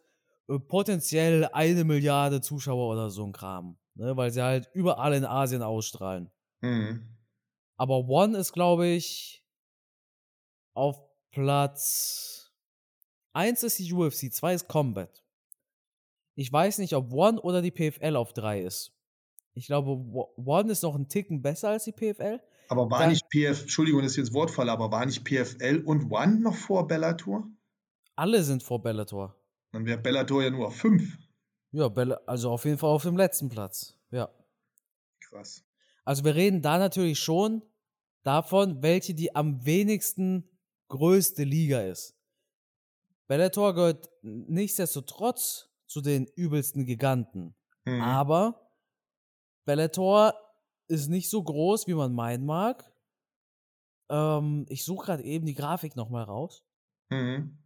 [0.47, 3.77] äh, potenziell eine Milliarde Zuschauer oder so ein Kram.
[3.95, 4.15] Ne?
[4.15, 6.31] Weil sie halt überall in Asien ausstrahlen.
[6.61, 7.17] Mhm.
[7.75, 9.43] Aber One ist, glaube ich,
[10.73, 10.97] auf
[11.31, 12.53] Platz
[13.33, 15.25] 1 ist die UFC, 2 ist Combat.
[16.35, 18.93] Ich weiß nicht, ob One oder die PFL auf 3 ist.
[19.53, 19.91] Ich glaube,
[20.37, 22.39] One ist noch ein Ticken besser als die PFL.
[22.69, 26.09] Aber war Dann, nicht PFL, Entschuldigung, das ist jetzt Wortfall, aber war nicht PFL und
[26.09, 27.45] One noch vor Bellator?
[28.15, 29.35] Alle sind vor Bellator.
[29.73, 31.17] Dann wäre Bellator ja nur auf 5.
[31.71, 33.97] Ja, Bella, also auf jeden Fall auf dem letzten Platz.
[34.11, 34.29] Ja.
[35.19, 35.65] Krass.
[36.05, 37.61] Also wir reden da natürlich schon
[38.23, 40.49] davon, welche die am wenigsten
[40.87, 42.15] größte Liga ist.
[43.27, 47.53] Bellator gehört nichtsdestotrotz zu den übelsten Giganten.
[47.85, 48.01] Mhm.
[48.01, 48.71] Aber
[49.65, 50.33] Bellator
[50.87, 52.91] ist nicht so groß, wie man meinen mag.
[54.09, 56.63] Ähm, ich suche gerade eben die Grafik nochmal raus.
[57.09, 57.57] Mhm.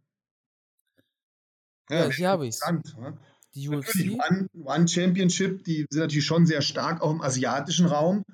[1.88, 2.94] Ja, ja hier habe ich es.
[2.96, 3.18] Ne?
[3.54, 4.18] Die UFC.
[4.28, 8.24] One, One Championship, die sind natürlich schon sehr stark auch im asiatischen Raum.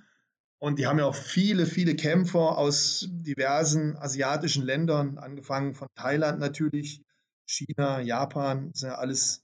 [0.58, 6.38] Und die haben ja auch viele, viele Kämpfer aus diversen asiatischen Ländern, angefangen von Thailand
[6.38, 7.02] natürlich,
[7.46, 9.41] China, Japan, das sind ja alles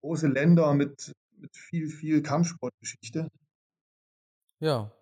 [0.00, 3.30] große Länder mit, mit viel, viel Kampfsportgeschichte.
[4.60, 4.92] Ja.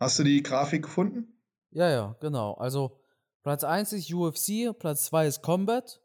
[0.00, 1.40] Hast du die Grafik gefunden?
[1.70, 2.54] Ja, ja, genau.
[2.54, 3.00] Also
[3.42, 6.00] Platz 1 ist UFC, Platz 2 ist Combat,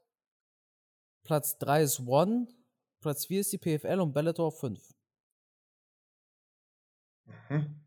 [1.23, 2.47] Platz 3 ist One,
[3.01, 4.80] Platz 4 ist die PFL und Bellator auf 5.
[7.49, 7.82] Mhm.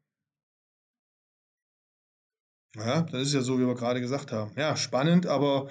[2.77, 4.53] Ja, das ist ja so, wie wir gerade gesagt haben.
[4.57, 5.71] Ja, spannend, aber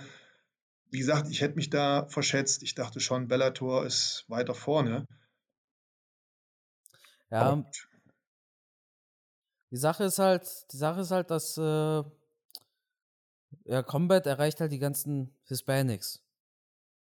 [0.94, 2.62] wie gesagt, ich hätte mich da verschätzt.
[2.62, 5.08] Ich dachte schon, Bellator ist weiter vorne.
[7.32, 7.66] Ja,
[9.72, 12.04] die Sache ist halt, die Sache ist halt, dass äh,
[13.66, 16.24] ja, Combat erreicht halt die ganzen Hispanics.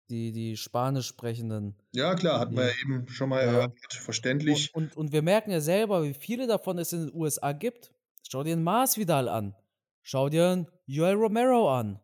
[0.10, 1.76] Die, die Spanisch sprechenden.
[1.92, 3.52] Ja, klar, hatten wir ja eben schon mal ja.
[3.52, 4.74] gehört, verständlich.
[4.74, 7.92] Und, und, und, wir merken ja selber, wie viele davon es in den USA gibt.
[8.30, 9.54] Schau dir einen Mars Vidal an.
[10.02, 12.00] Schau dir einen Joel Romero an.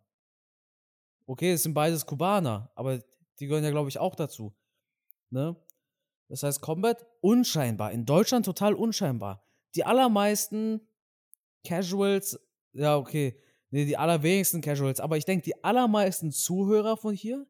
[1.28, 3.00] Okay, es sind beides Kubaner, aber
[3.40, 4.56] die gehören ja, glaube ich, auch dazu.
[5.30, 5.58] Ne?
[6.30, 7.92] Das heißt, Combat unscheinbar.
[7.92, 9.44] In Deutschland total unscheinbar.
[9.76, 10.82] Die allermeisten
[11.66, 12.40] Casuals,
[12.72, 13.38] ja, okay,
[13.72, 17.46] nee, die allerwenigsten Casuals, aber ich denke, die allermeisten Zuhörer von hier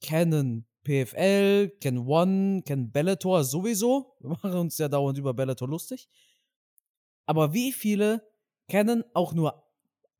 [0.00, 4.16] kennen PFL, kennen One, kennen Bellator sowieso.
[4.20, 6.08] Wir machen uns ja dauernd über Bellator lustig.
[7.26, 8.26] Aber wie viele
[8.66, 9.62] kennen auch nur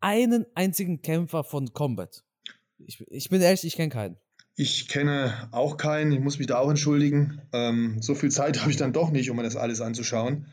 [0.01, 2.25] einen einzigen Kämpfer von Combat?
[2.87, 4.17] Ich, ich bin ehrlich, ich kenne keinen.
[4.57, 7.41] Ich kenne auch keinen, ich muss mich da auch entschuldigen.
[7.53, 10.47] Ähm, so viel Zeit habe ich dann doch nicht, um mir das alles anzuschauen.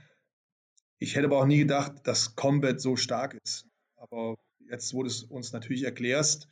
[1.00, 3.66] Ich hätte aber auch nie gedacht, dass Combat so stark ist.
[3.96, 4.36] Aber
[4.70, 6.48] jetzt, wo du es uns natürlich erklärst,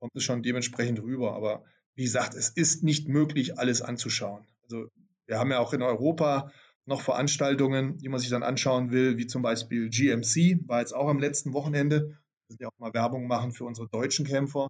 [0.00, 1.34] kommt es schon dementsprechend rüber.
[1.34, 4.46] Aber wie gesagt, es ist nicht möglich, alles anzuschauen.
[4.62, 4.88] Also
[5.26, 6.50] wir haben ja auch in Europa
[6.84, 11.08] noch Veranstaltungen, die man sich dann anschauen will, wie zum Beispiel GMC, war jetzt auch
[11.08, 12.16] am letzten Wochenende.
[12.48, 14.68] Wir ja auch mal Werbung machen für unsere deutschen Kämpfer.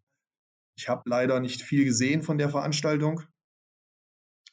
[0.76, 3.22] Ich habe leider nicht viel gesehen von der Veranstaltung.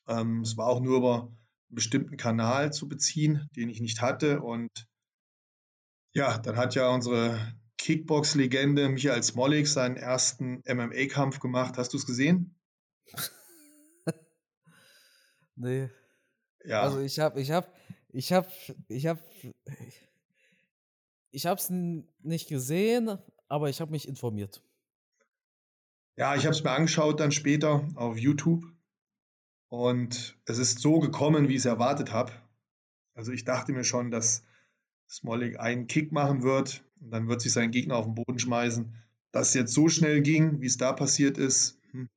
[0.07, 1.37] Ähm, es war auch nur über einen
[1.69, 4.41] bestimmten Kanal zu beziehen, den ich nicht hatte.
[4.41, 4.69] Und
[6.13, 11.77] ja, dann hat ja unsere Kickbox-Legende Michael Smolik seinen ersten MMA-Kampf gemacht.
[11.77, 12.55] Hast du es gesehen?
[15.55, 15.89] nee.
[16.63, 16.83] Ja.
[16.83, 17.67] Also ich habe, ich habe,
[18.09, 18.47] ich habe,
[18.87, 19.19] ich habe,
[21.31, 23.17] ich habe es nicht gesehen,
[23.49, 24.61] aber ich habe mich informiert.
[26.15, 28.65] Ja, ich habe es mir angeschaut dann später auf YouTube
[29.69, 32.31] und es ist so gekommen, wie ich es erwartet habe.
[33.15, 34.43] Also ich dachte mir schon, dass
[35.09, 38.93] Smolik einen Kick machen wird und dann wird sich sein Gegner auf den Boden schmeißen.
[39.31, 42.07] Dass es jetzt so schnell ging, wie es da passiert ist, hm,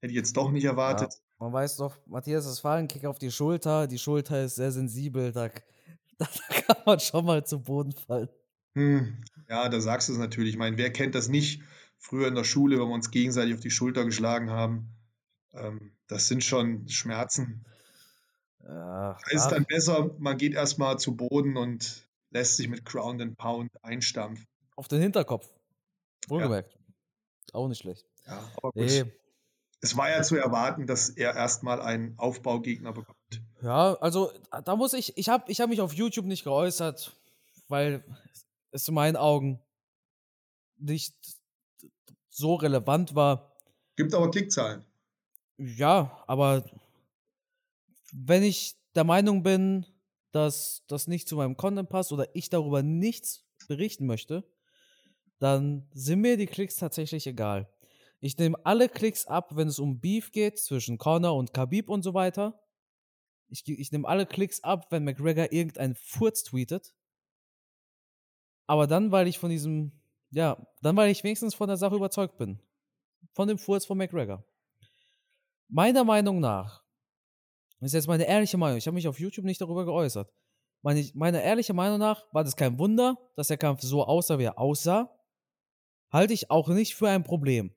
[0.00, 1.12] hätte ich jetzt doch nicht erwartet.
[1.12, 3.88] Ja, man weiß doch, Matthias, das war ein Kick auf die Schulter.
[3.88, 5.48] Die Schulter ist sehr sensibel, da,
[6.18, 8.28] da kann man schon mal zu Boden fallen.
[8.76, 10.50] Hm, ja, da sagst du es natürlich.
[10.50, 11.62] Ich meine, wer kennt das nicht?
[12.02, 14.88] Früher in der Schule, wenn wir uns gegenseitig auf die Schulter geschlagen haben.
[15.54, 17.64] Ähm, das sind schon Schmerzen.
[18.62, 23.22] Ja, da ist dann besser, man geht erstmal zu Boden und lässt sich mit Ground
[23.22, 24.46] and Pound einstampfen.
[24.76, 25.48] Auf den Hinterkopf.
[26.28, 26.72] Wohlgemerkt.
[26.72, 27.54] Ja.
[27.54, 28.06] Auch nicht schlecht.
[28.26, 28.84] Ja, aber gut.
[28.84, 29.04] Nee.
[29.80, 33.42] Es war ja zu erwarten, dass er erstmal einen Aufbaugegner bekommt.
[33.62, 34.32] Ja, also
[34.64, 37.16] da muss ich, ich habe ich hab mich auf YouTube nicht geäußert,
[37.68, 38.04] weil
[38.70, 39.60] es in meinen Augen
[40.78, 41.16] nicht
[42.32, 43.52] so relevant war.
[43.96, 44.84] Gibt aber Klickzahlen.
[45.58, 46.64] Ja, aber
[48.12, 49.86] wenn ich der Meinung bin,
[50.32, 54.44] dass das nicht zu meinem Content passt oder ich darüber nichts berichten möchte,
[55.38, 57.68] dann sind mir die Klicks tatsächlich egal.
[58.20, 62.02] Ich nehme alle Klicks ab, wenn es um Beef geht zwischen Connor und Khabib und
[62.02, 62.60] so weiter.
[63.48, 66.94] Ich, ich nehme alle Klicks ab, wenn McGregor irgendeinen Furz tweetet.
[68.66, 70.01] Aber dann, weil ich von diesem
[70.32, 72.58] ja, dann, weil ich wenigstens von der Sache überzeugt bin.
[73.34, 74.44] Von dem Furz von McGregor.
[75.68, 76.82] Meiner Meinung nach,
[77.80, 80.32] das ist jetzt meine ehrliche Meinung, ich habe mich auf YouTube nicht darüber geäußert.
[80.82, 84.44] Meine, meiner ehrlichen Meinung nach war das kein Wunder, dass der Kampf so aussah, wie
[84.44, 85.14] er aussah.
[86.10, 87.74] Halte ich auch nicht für ein Problem.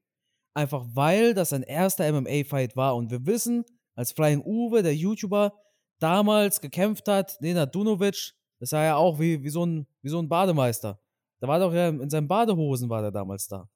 [0.53, 3.65] Einfach weil das ein erster MMA-Fight war und wir wissen,
[3.95, 5.53] als Flying Uwe, der YouTuber,
[5.99, 10.19] damals gekämpft hat, Nena Dunovic, das sah ja auch wie, wie, so ein, wie so
[10.19, 10.99] ein Bademeister.
[11.45, 13.69] Da war doch in seinen Badehosen war er damals da.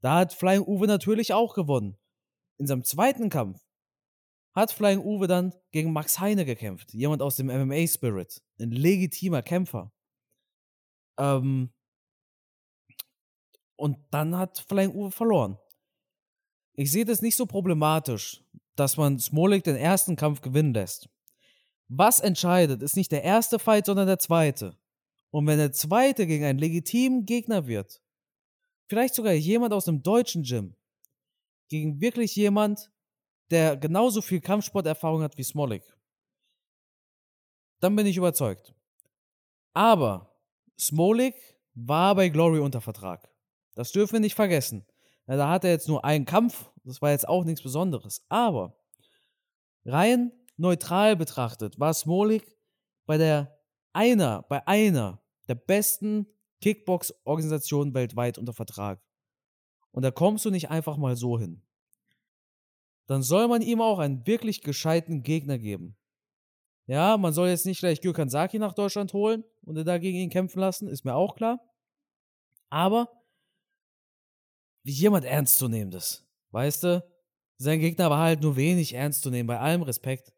[0.00, 1.98] Da hat Flying Uwe natürlich auch gewonnen.
[2.56, 3.60] In seinem zweiten Kampf
[4.54, 6.94] hat Flying Uwe dann gegen Max Heine gekämpft.
[6.94, 8.42] Jemand aus dem MMA Spirit.
[8.58, 9.92] Ein legitimer Kämpfer.
[11.18, 11.74] Ähm,
[13.76, 15.58] und dann hat Flying Uwe verloren.
[16.72, 18.42] Ich sehe das nicht so problematisch,
[18.76, 21.10] dass man Smolik den ersten Kampf gewinnen lässt.
[21.88, 24.79] Was entscheidet, ist nicht der erste Fight, sondern der zweite.
[25.30, 28.02] Und wenn der zweite gegen einen legitimen Gegner wird,
[28.88, 30.76] vielleicht sogar jemand aus dem deutschen Gym,
[31.68, 32.90] gegen wirklich jemand,
[33.50, 35.84] der genauso viel Kampfsporterfahrung hat wie Smolik,
[37.80, 38.74] dann bin ich überzeugt.
[39.72, 40.36] Aber
[40.78, 41.34] Smolik
[41.74, 43.28] war bei Glory unter Vertrag.
[43.74, 44.84] Das dürfen wir nicht vergessen.
[45.26, 48.24] da hat er jetzt nur einen Kampf, das war jetzt auch nichts Besonderes.
[48.28, 48.76] Aber
[49.84, 52.56] rein neutral betrachtet, war Smolik
[53.06, 53.56] bei der
[53.92, 55.19] einer, bei einer
[55.50, 56.26] der besten
[56.62, 59.02] Kickbox-Organisationen weltweit unter Vertrag.
[59.90, 61.62] Und da kommst du nicht einfach mal so hin.
[63.06, 65.96] Dann soll man ihm auch einen wirklich gescheiten Gegner geben.
[66.86, 70.30] Ja, man soll jetzt nicht gleich Gürkan Saki nach Deutschland holen und da gegen ihn
[70.30, 71.60] kämpfen lassen, ist mir auch klar.
[72.68, 73.08] Aber
[74.84, 77.04] wie jemand ernstzunehmendes, weißt du?
[77.58, 80.32] Sein Gegner war halt nur wenig ernst zu nehmen, bei allem Respekt.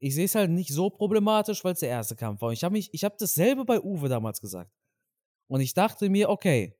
[0.00, 2.48] Ich sehe es halt nicht so problematisch, weil es der erste Kampf war.
[2.48, 4.72] Und ich habe mich, dasselbe bei Uwe damals gesagt.
[5.46, 6.74] Und ich dachte mir, okay,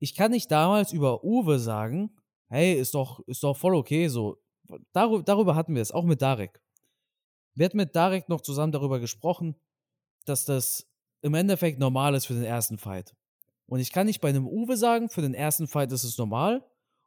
[0.00, 2.16] ich kann nicht damals über Uwe sagen,
[2.48, 4.38] hey, ist doch, ist doch voll okay so.
[4.92, 6.60] Darüber, darüber hatten wir es, auch mit Darek.
[7.54, 9.56] Wir hatten mit Darek noch zusammen darüber gesprochen,
[10.24, 10.86] dass das
[11.22, 13.14] im Endeffekt normal ist für den ersten Fight.
[13.66, 16.64] Und ich kann nicht bei einem Uwe sagen, für den ersten Fight ist es normal.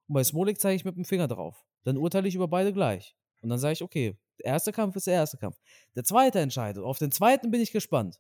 [0.08, 1.66] Und bei Smolik zeige ich mit dem Finger drauf.
[1.84, 3.16] Dann urteile ich über beide gleich.
[3.42, 5.58] Und dann sage ich, okay, der erste Kampf ist der erste Kampf.
[5.96, 6.84] Der zweite entscheidet.
[6.84, 8.20] Auf den zweiten bin ich gespannt.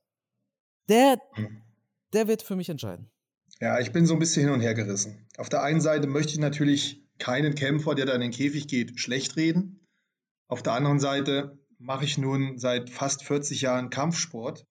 [0.89, 1.61] Der, hm.
[2.13, 3.11] der wird für mich entscheiden.
[3.59, 5.27] Ja, ich bin so ein bisschen hin und her gerissen.
[5.37, 8.99] Auf der einen Seite möchte ich natürlich keinen Kämpfer, der da in den Käfig geht,
[8.99, 9.87] schlecht reden.
[10.47, 14.65] Auf der anderen Seite mache ich nun seit fast 40 Jahren Kampfsport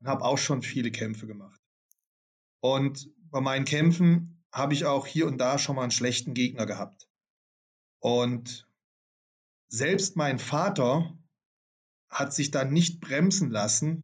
[0.00, 1.60] und habe auch schon viele Kämpfe gemacht.
[2.60, 6.66] Und bei meinen Kämpfen habe ich auch hier und da schon mal einen schlechten Gegner
[6.66, 7.08] gehabt.
[7.98, 8.68] Und
[9.74, 11.18] selbst mein Vater
[12.08, 14.02] hat sich dann nicht bremsen lassen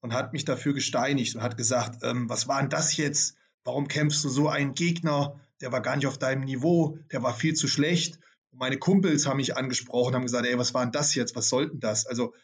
[0.00, 3.36] und hat mich dafür gesteinigt und hat gesagt, ähm, was war denn das jetzt?
[3.64, 5.38] Warum kämpfst du so einen Gegner?
[5.60, 8.18] Der war gar nicht auf deinem Niveau, der war viel zu schlecht.
[8.50, 11.36] Und meine Kumpels haben mich angesprochen, haben gesagt, ey, was war denn das jetzt?
[11.36, 12.06] Was sollten das?
[12.06, 12.34] Also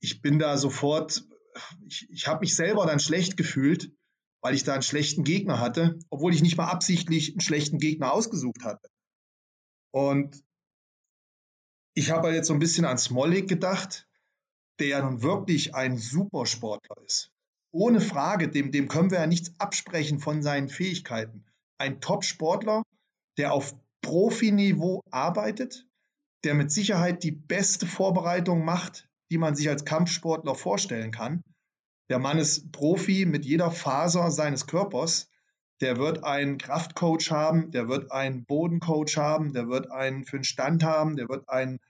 [0.00, 1.24] ich bin da sofort,
[1.86, 3.92] ich, ich habe mich selber dann schlecht gefühlt,
[4.40, 8.12] weil ich da einen schlechten Gegner hatte, obwohl ich nicht mal absichtlich einen schlechten Gegner
[8.12, 8.88] ausgesucht hatte.
[9.92, 10.42] Und
[11.98, 14.06] ich habe jetzt so ein bisschen an Smolik gedacht,
[14.78, 17.32] der ja nun wirklich ein Supersportler ist.
[17.72, 21.44] Ohne Frage, dem, dem können wir ja nichts absprechen von seinen Fähigkeiten.
[21.76, 22.84] Ein Top-Sportler,
[23.36, 25.88] der auf Profiniveau arbeitet,
[26.44, 31.42] der mit Sicherheit die beste Vorbereitung macht, die man sich als Kampfsportler vorstellen kann.
[32.10, 35.28] Der Mann ist Profi mit jeder Faser seines Körpers.
[35.80, 40.44] Der wird einen Kraftcoach haben, der wird einen Bodencoach haben, der wird einen für den
[40.44, 41.80] Stand haben, der wird einen,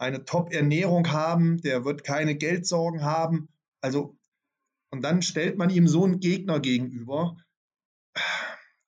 [0.00, 3.48] eine Top-Ernährung haben, der wird keine Geldsorgen haben.
[3.82, 4.16] Also,
[4.90, 7.36] und dann stellt man ihm so einen Gegner gegenüber,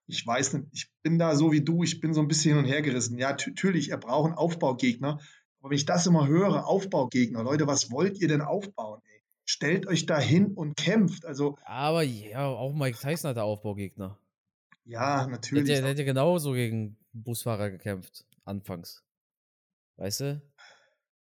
[0.07, 2.65] ich weiß nicht, ich bin da so wie du, ich bin so ein bisschen hin
[2.65, 3.19] und her gerissen.
[3.19, 5.21] Ja, natürlich, er braucht einen Aufbaugegner.
[5.61, 9.01] Aber wenn ich das immer höre, Aufbaugegner, Leute, was wollt ihr denn aufbauen?
[9.05, 9.23] Ey?
[9.45, 11.25] Stellt euch da hin und kämpft.
[11.25, 14.19] Also, aber ja, auch Mike Tyson hat der Aufbaugegner.
[14.85, 15.67] Ja, natürlich.
[15.67, 19.05] Der, der, der ja genauso gegen Busfahrer gekämpft, anfangs.
[19.97, 20.43] Weißt du?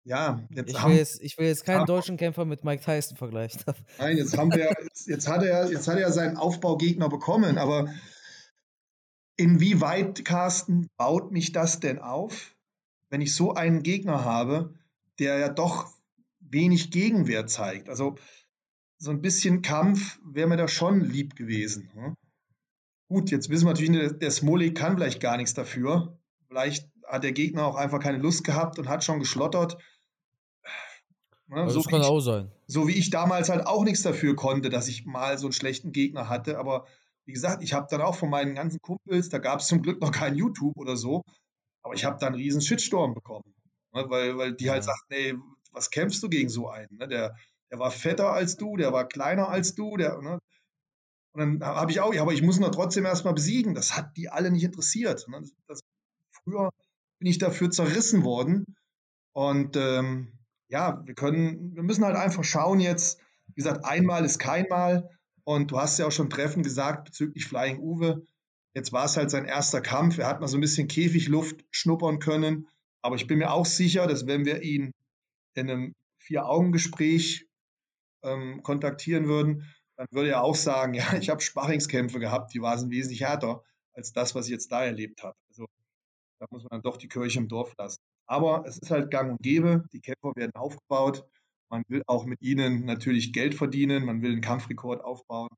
[0.06, 3.62] Ja, jetzt ich, will jetzt, ich will jetzt keinen deutschen Kämpfer mit Mike Tyson vergleichen.
[3.98, 4.72] Nein, jetzt haben wir,
[5.08, 7.90] jetzt, hat er, jetzt hat er seinen Aufbaugegner bekommen, aber
[9.38, 12.56] Inwieweit, Carsten, baut mich das denn auf,
[13.10, 14.74] wenn ich so einen Gegner habe,
[15.20, 15.94] der ja doch
[16.40, 17.90] wenig Gegenwehr zeigt?
[17.90, 18.16] Also
[18.98, 21.92] so ein bisschen Kampf wäre mir da schon lieb gewesen.
[21.96, 22.16] Ne?
[23.10, 26.18] Gut, jetzt wissen wir natürlich, der Smolik kann vielleicht gar nichts dafür.
[26.48, 29.78] Vielleicht hat der Gegner auch einfach keine Lust gehabt und hat schon geschlottert.
[31.48, 31.70] Ne?
[31.70, 32.52] So kann ich, auch sein.
[32.68, 35.92] So wie ich damals halt auch nichts dafür konnte, dass ich mal so einen schlechten
[35.92, 36.58] Gegner hatte.
[36.58, 36.86] Aber
[37.26, 40.02] wie gesagt, ich habe dann auch von meinen ganzen Kumpels, da gab es zum Glück
[40.02, 41.24] noch kein YouTube oder so,
[41.84, 43.54] aber ich habe dann einen riesen Shitstorm bekommen.
[43.94, 44.94] Ne, weil, weil die halt ja.
[44.94, 45.36] sagten, ey,
[45.72, 46.98] was kämpfst du gegen so einen?
[46.98, 47.08] Ne?
[47.08, 47.36] Der,
[47.72, 50.40] der war fetter als du, der war kleiner als du, der, ne?
[51.36, 53.76] Und dann habe ich auch, ja, aber ich muss ihn doch trotzdem erstmal besiegen.
[53.76, 55.28] Das hat die alle nicht interessiert.
[55.28, 55.42] Ne?
[55.42, 55.80] Das, das,
[56.32, 56.70] früher
[57.20, 58.64] bin ich dafür zerrissen worden.
[59.34, 60.35] Und ähm,
[60.76, 65.10] ja, wir können, wir müssen halt einfach schauen jetzt, wie gesagt, einmal ist kein Mal.
[65.46, 68.26] Und du hast ja auch schon treffend gesagt bezüglich Flying Uwe.
[68.74, 70.18] Jetzt war es halt sein erster Kampf.
[70.18, 72.68] Er hat mal so ein bisschen Käfigluft schnuppern können.
[73.02, 74.92] Aber ich bin mir auch sicher, dass wenn wir ihn
[75.54, 77.48] in einem Vier-Augen-Gespräch
[78.26, 82.90] ähm, kontaktieren würden, dann würde er auch sagen, ja, ich habe Sparringskämpfe gehabt, die waren
[82.92, 85.38] wesentlich härter als das, was ich jetzt da erlebt habe.
[85.48, 85.68] Also
[86.42, 88.02] da muss man dann doch die Kirche im Dorf lassen.
[88.28, 91.26] Aber es ist halt gang und gäbe, die Kämpfer werden aufgebaut
[91.70, 95.50] man will auch mit ihnen natürlich Geld verdienen, man will einen Kampfrekord aufbauen.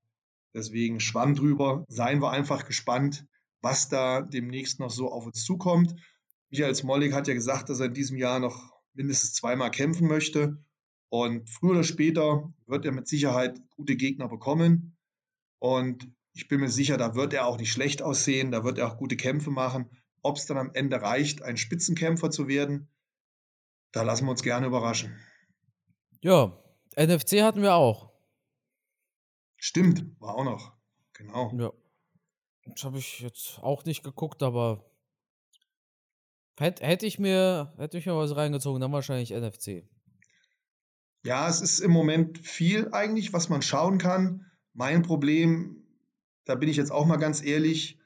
[0.54, 3.26] Deswegen schwamm drüber, seien wir einfach gespannt,
[3.62, 5.96] was da demnächst noch so auf uns zukommt.
[6.50, 10.64] Michael Smolik hat ja gesagt, dass er in diesem Jahr noch mindestens zweimal kämpfen möchte.
[11.10, 14.98] Und früher oder später wird er mit Sicherheit gute Gegner bekommen.
[15.60, 18.88] Und ich bin mir sicher, da wird er auch nicht schlecht aussehen, da wird er
[18.88, 19.90] auch gute Kämpfe machen.
[20.28, 22.90] Ob es dann am Ende reicht, ein Spitzenkämpfer zu werden,
[23.94, 25.18] da lassen wir uns gerne überraschen.
[26.20, 26.62] Ja,
[26.98, 28.12] NFC hatten wir auch.
[29.56, 30.74] Stimmt, war auch noch.
[31.14, 31.54] Genau.
[31.58, 31.72] Ja.
[32.66, 34.92] Das habe ich jetzt auch nicht geguckt, aber
[36.58, 39.88] hätte, hätte ich mir hätte ich mir was reingezogen, dann wahrscheinlich NFC.
[41.24, 44.46] Ja, es ist im Moment viel eigentlich, was man schauen kann.
[44.74, 45.88] Mein Problem,
[46.44, 47.98] da bin ich jetzt auch mal ganz ehrlich,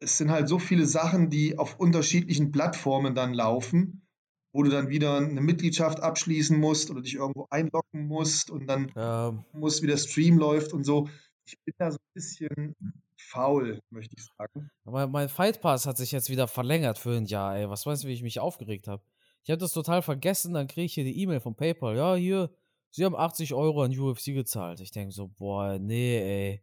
[0.00, 4.06] es sind halt so viele Sachen, die auf unterschiedlichen Plattformen dann laufen,
[4.52, 8.92] wo du dann wieder eine Mitgliedschaft abschließen musst oder dich irgendwo einloggen musst und dann
[8.94, 11.08] Ja, musst, wie der Stream läuft und so.
[11.46, 12.74] Ich bin da so ein bisschen
[13.16, 14.70] faul, möchte ich sagen.
[14.84, 17.68] mein, mein Fight Pass hat sich jetzt wieder verlängert für ein Jahr, ey.
[17.68, 19.02] Was weißt du, wie ich mich aufgeregt habe?
[19.42, 21.96] Ich habe das total vergessen, dann kriege ich hier die E-Mail von PayPal.
[21.96, 22.50] Ja, hier,
[22.90, 24.80] Sie haben 80 Euro an UFC gezahlt.
[24.80, 26.62] Ich denke so, boah, nee, ey.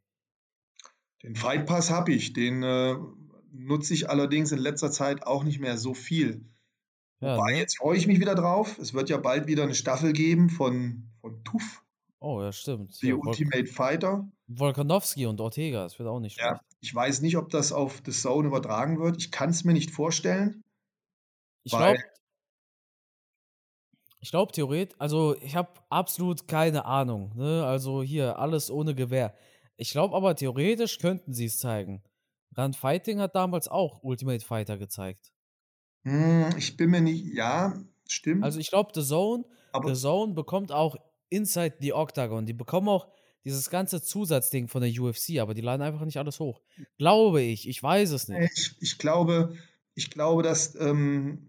[1.23, 2.95] Den Fight Pass habe ich, den äh,
[3.51, 6.45] nutze ich allerdings in letzter Zeit auch nicht mehr so viel.
[7.21, 7.57] Ja, Wobei, ne?
[7.59, 8.79] jetzt freue ich mich wieder drauf.
[8.79, 11.83] Es wird ja bald wieder eine Staffel geben von, von TUF,
[12.19, 13.01] Oh, ja, stimmt.
[13.01, 14.27] die Vol Ultimate Fighter.
[14.47, 16.61] Volkanovski und Ortega, das wird auch nicht Ja, schlecht.
[16.81, 19.17] ich weiß nicht, ob das auf The Zone übertragen wird.
[19.17, 20.61] Ich kann es mir nicht vorstellen,
[21.63, 21.99] Ich glaube,
[24.19, 27.65] ich glaube theoretisch, also ich habe absolut keine Ahnung, ne?
[27.65, 29.35] Also hier, alles ohne Gewehr.
[29.81, 32.03] Ich glaube aber theoretisch könnten sie es zeigen.
[32.55, 35.33] Run Fighting hat damals auch Ultimate Fighter gezeigt.
[36.03, 37.73] hm, ich bin mir nicht, ja,
[38.07, 40.97] stimmt, Also ich glaube, The Zone, The aber Zone bekommt auch
[41.29, 42.45] Inside the Octagon.
[42.45, 43.07] Die bekommen auch
[43.43, 46.61] dieses ganze Zusatzding von der UFC, aber die laden einfach nicht alles hoch.
[46.99, 48.51] Glaube ich, ich weiß es nicht.
[48.55, 49.57] ich, ich glaube,
[49.95, 51.47] ich glaube, dass ähm,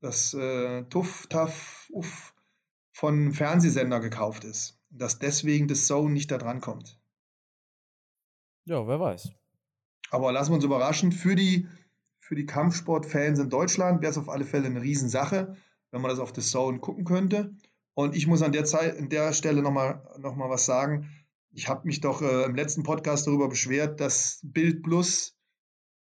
[0.00, 2.32] das äh, TUF, TAF, Uff
[2.92, 4.80] von einem Fernsehsender gekauft ist.
[4.88, 6.98] Dass deswegen The Zone nicht da dran kommt.
[8.66, 9.30] Ja, wer weiß.
[10.10, 11.12] Aber lassen wir uns überraschen.
[11.12, 11.68] Für die,
[12.18, 15.56] für die Kampfsportfans in Deutschland wäre es auf alle Fälle eine Riesensache,
[15.92, 17.54] wenn man das auf The Zone gucken könnte.
[17.94, 21.08] Und ich muss an der Zeit, an der Stelle nochmal noch mal was sagen.
[21.52, 25.36] Ich habe mich doch äh, im letzten Podcast darüber beschwert, dass Bild Plus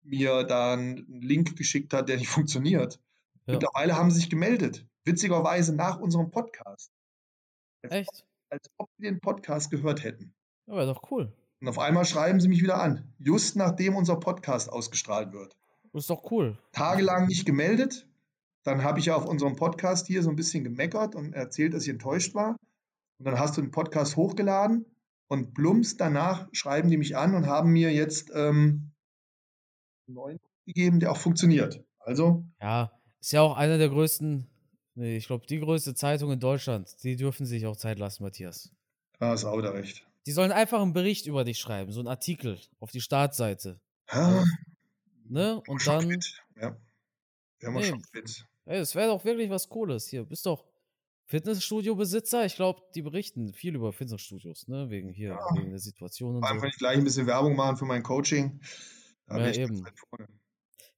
[0.03, 3.01] mir da einen Link geschickt hat, der nicht funktioniert.
[3.47, 3.55] Ja.
[3.55, 4.87] Mittlerweile haben sie sich gemeldet.
[5.05, 6.91] Witzigerweise nach unserem Podcast.
[7.83, 8.27] Als, Echt?
[8.49, 10.35] als ob sie den Podcast gehört hätten.
[10.67, 11.31] Wäre doch cool.
[11.65, 13.11] Und auf einmal schreiben sie mich wieder an.
[13.19, 15.57] Just nachdem unser Podcast ausgestrahlt wird.
[15.95, 16.59] Ist doch cool.
[16.73, 18.07] tagelang nicht gemeldet.
[18.65, 21.85] Dann habe ich ja auf unserem Podcast hier so ein bisschen gemeckert und erzählt, dass
[21.85, 22.59] ich enttäuscht war.
[23.19, 24.85] Und dann hast du den Podcast hochgeladen
[25.29, 28.93] und plumps danach schreiben die mich an und haben mir jetzt ähm,
[30.07, 31.83] einen neuen gegeben, der auch funktioniert.
[31.99, 32.93] Also, Ja,
[33.23, 34.51] ist ja auch einer der größten,
[34.97, 36.95] nee, ich glaube, die größte Zeitung in Deutschland.
[37.03, 38.71] Die dürfen sich auch Zeit lassen, Matthias.
[39.19, 40.07] da hast du auch wieder recht.
[40.27, 43.81] Die sollen einfach einen Bericht über dich schreiben, so einen Artikel auf die Startseite.
[44.13, 44.45] Ja,
[45.27, 45.61] Ne?
[45.67, 46.43] Und schon dann, fit.
[46.61, 46.77] Ja,
[47.61, 47.85] wir Nee.
[47.85, 48.47] schon fit.
[48.67, 50.07] ey, das wäre doch wirklich was Cooles.
[50.09, 50.65] Hier, bist doch
[51.27, 52.45] Fitnessstudio-Besitzer.
[52.45, 54.91] Ich glaube, die berichten viel über Fitnessstudios, ne?
[54.91, 55.57] Wegen hier, Ja.
[55.57, 56.61] wegen der Situation und allem so.
[56.61, 58.61] kann ich gleich ein bisschen Werbung machen für mein Coaching.
[59.27, 59.83] Da Ja, eben.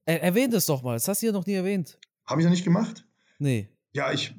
[0.05, 1.99] Er, erwähnt es doch mal, das hast du hier noch nie erwähnt.
[2.27, 3.05] Habe ich noch nicht gemacht?
[3.39, 3.69] Nee.
[3.93, 4.35] Ja, ich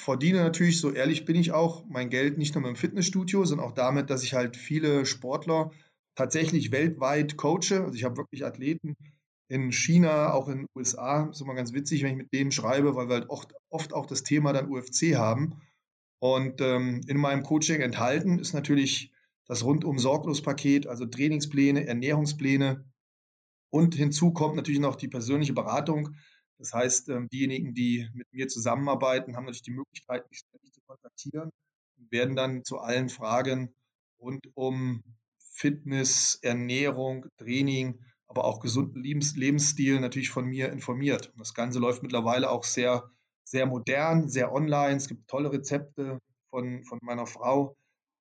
[0.00, 3.66] verdiene natürlich, so ehrlich bin ich auch, mein Geld nicht nur mit dem Fitnessstudio, sondern
[3.66, 5.70] auch damit, dass ich halt viele Sportler
[6.14, 7.82] tatsächlich weltweit coache.
[7.82, 8.96] Also ich habe wirklich Athleten
[9.48, 11.28] in China, auch in den USA.
[11.30, 14.06] Ist immer ganz witzig, wenn ich mit denen schreibe, weil wir halt oft, oft auch
[14.06, 15.60] das Thema dann UFC haben.
[16.20, 19.12] Und ähm, in meinem Coaching enthalten ist natürlich
[19.46, 22.84] das rundum sorglos Paket, also Trainingspläne, Ernährungspläne.
[23.70, 26.14] Und hinzu kommt natürlich noch die persönliche Beratung.
[26.60, 30.82] Das heißt, ähm, diejenigen, die mit mir zusammenarbeiten, haben natürlich die Möglichkeit, mich ständig zu
[30.86, 31.50] kontaktieren
[31.96, 33.74] und werden dann zu allen Fragen
[34.20, 35.02] rund um
[35.38, 41.28] Fitness, Ernährung, Training, aber auch gesunden Lebens Lebensstil natürlich von mir informiert.
[41.28, 43.10] Und das Ganze läuft mittlerweile auch sehr,
[43.42, 44.96] sehr modern, sehr online.
[44.96, 46.18] Es gibt tolle Rezepte
[46.50, 47.74] von, von meiner Frau.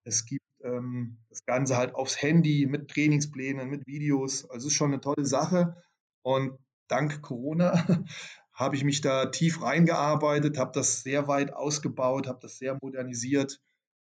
[0.05, 4.49] Es gibt ähm, das Ganze halt aufs Handy mit Trainingsplänen, mit Videos.
[4.49, 5.75] Also es ist schon eine tolle Sache.
[6.21, 6.57] Und
[6.89, 7.85] dank Corona
[8.53, 13.61] habe ich mich da tief reingearbeitet, habe das sehr weit ausgebaut, habe das sehr modernisiert.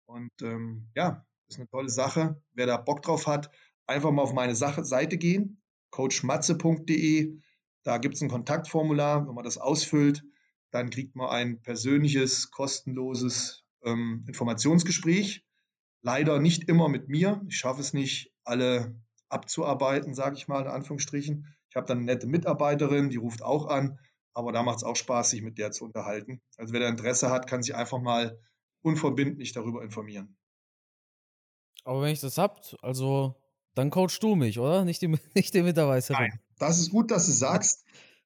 [0.06, 2.42] Und ähm, ja, ist eine tolle Sache.
[2.54, 3.50] Wer da Bock drauf hat,
[3.88, 7.40] einfach mal auf meine Sache, Seite gehen, coachmatze.de.
[7.84, 9.28] Da gibt es ein Kontaktformular.
[9.28, 10.24] Wenn man das ausfüllt,
[10.72, 15.46] dann kriegt man ein persönliches, kostenloses ähm, Informationsgespräch.
[16.02, 17.42] Leider nicht immer mit mir.
[17.48, 18.96] Ich schaffe es nicht, alle
[19.30, 21.48] abzuarbeiten, sage ich mal in Anführungsstrichen.
[21.76, 24.00] Ich habe dann eine nette Mitarbeiterin, die ruft auch an,
[24.34, 26.40] aber da macht es auch Spaß, sich mit der zu unterhalten.
[26.56, 28.40] Also wer da Interesse hat, kann sich einfach mal
[28.82, 30.38] unverbindlich darüber informieren.
[31.84, 33.36] Aber wenn ich das habt, also
[33.74, 34.86] dann coachst du mich, oder?
[34.86, 36.30] Nicht die, nicht die Mitarbeiterin.
[36.30, 36.40] Nein.
[36.60, 37.84] Das ist gut, dass du sagst.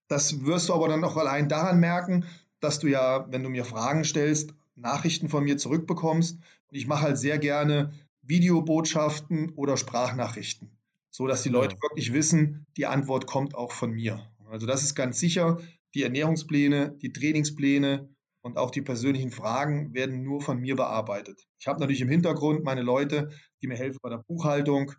[0.07, 2.25] Das wirst du aber dann auch allein daran merken,
[2.59, 6.35] dass du ja, wenn du mir Fragen stellst, Nachrichten von mir zurückbekommst.
[6.35, 10.69] Und ich mache halt sehr gerne Videobotschaften oder Sprachnachrichten,
[11.11, 11.81] so dass die Leute ja.
[11.81, 14.31] wirklich wissen, die Antwort kommt auch von mir.
[14.49, 15.59] Also das ist ganz sicher.
[15.93, 18.09] Die Ernährungspläne, die Trainingspläne
[18.41, 21.47] und auch die persönlichen Fragen werden nur von mir bearbeitet.
[21.59, 23.29] Ich habe natürlich im Hintergrund meine Leute,
[23.61, 24.93] die mir helfen bei der Buchhaltung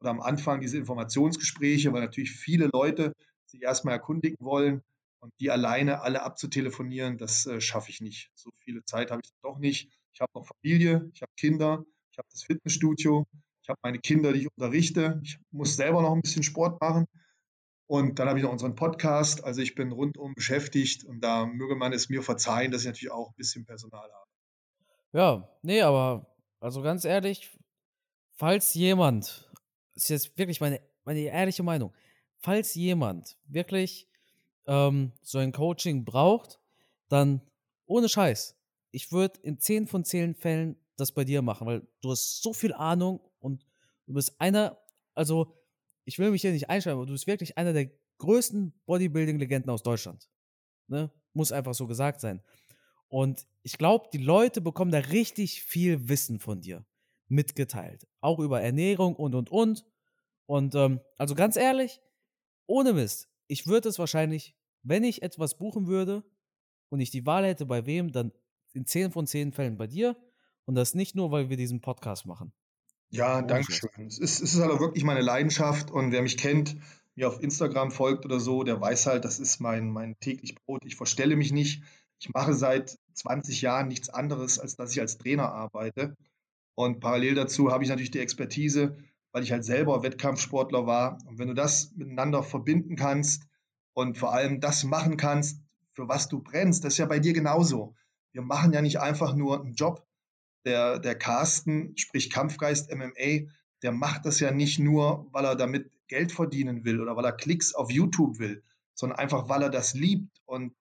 [0.00, 3.12] oder am Anfang diese Informationsgespräche, weil natürlich viele Leute
[3.46, 4.82] sich erstmal erkundigen wollen
[5.20, 8.30] und die alleine alle abzutelefonieren, das äh, schaffe ich nicht.
[8.34, 9.90] So viele Zeit habe ich doch nicht.
[10.12, 13.26] Ich habe noch Familie, ich habe Kinder, ich habe das Fitnessstudio,
[13.66, 15.20] ich habe meine Kinder, die ich unterrichte.
[15.24, 17.06] Ich muss selber noch ein bisschen Sport machen.
[17.88, 19.42] Und dann habe ich noch unseren Podcast.
[19.42, 23.10] Also ich bin rundum beschäftigt und da möge man es mir verzeihen, dass ich natürlich
[23.10, 24.30] auch ein bisschen Personal habe.
[25.12, 27.58] Ja, nee, aber also ganz ehrlich,
[28.36, 29.50] falls jemand,
[29.94, 31.92] das ist jetzt wirklich meine, meine ehrliche Meinung,
[32.38, 34.08] falls jemand wirklich
[34.68, 36.60] ähm, so ein Coaching braucht,
[37.08, 37.40] dann
[37.86, 38.56] ohne Scheiß,
[38.92, 42.52] ich würde in 10 von 10 Fällen das bei dir machen, weil du hast so
[42.52, 43.20] viel Ahnung
[44.06, 44.78] du bist einer,
[45.14, 45.54] also
[46.04, 49.82] ich will mich hier nicht einschreiben, aber du bist wirklich einer der größten Bodybuilding-Legenden aus
[49.82, 50.28] Deutschland.
[50.88, 51.10] Ne?
[51.32, 52.42] Muss einfach so gesagt sein.
[53.08, 56.84] Und ich glaube, die Leute bekommen da richtig viel Wissen von dir
[57.28, 58.06] mitgeteilt.
[58.20, 59.84] Auch über Ernährung und, und, und.
[60.46, 62.00] Und ähm, also ganz ehrlich,
[62.66, 66.24] ohne Mist, ich würde es wahrscheinlich, wenn ich etwas buchen würde
[66.88, 68.32] und ich die Wahl hätte, bei wem, dann
[68.72, 70.16] in 10 von 10 Fällen bei dir.
[70.64, 72.52] Und das nicht nur, weil wir diesen Podcast machen.
[73.10, 74.06] Ja, danke schön.
[74.06, 76.76] Es ist, es ist halt wirklich meine Leidenschaft und wer mich kennt,
[77.14, 80.84] mir auf Instagram folgt oder so, der weiß halt, das ist mein, mein täglich Brot.
[80.84, 81.82] Ich verstelle mich nicht.
[82.18, 86.16] Ich mache seit 20 Jahren nichts anderes, als dass ich als Trainer arbeite.
[86.74, 88.96] Und parallel dazu habe ich natürlich die Expertise,
[89.32, 91.18] weil ich halt selber Wettkampfsportler war.
[91.26, 93.46] Und wenn du das miteinander verbinden kannst
[93.94, 95.60] und vor allem das machen kannst,
[95.94, 97.94] für was du brennst, das ist ja bei dir genauso.
[98.32, 100.05] Wir machen ja nicht einfach nur einen Job,
[100.66, 103.48] der, der Carsten, sprich Kampfgeist MMA,
[103.82, 107.32] der macht das ja nicht nur, weil er damit Geld verdienen will oder weil er
[107.32, 108.62] Klicks auf YouTube will,
[108.94, 110.74] sondern einfach, weil er das liebt und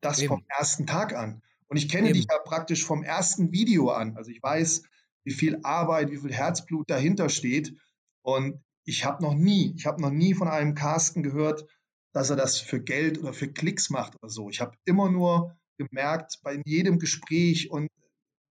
[0.00, 0.28] das Eben.
[0.28, 1.42] vom ersten Tag an.
[1.68, 2.14] Und ich kenne Eben.
[2.18, 4.16] dich ja praktisch vom ersten Video an.
[4.16, 4.82] Also ich weiß,
[5.24, 7.76] wie viel Arbeit, wie viel Herzblut dahinter steht.
[8.22, 11.66] Und ich habe noch nie, ich habe noch nie von einem Carsten gehört,
[12.12, 14.50] dass er das für Geld oder für Klicks macht oder so.
[14.50, 17.89] Ich habe immer nur gemerkt, bei jedem Gespräch und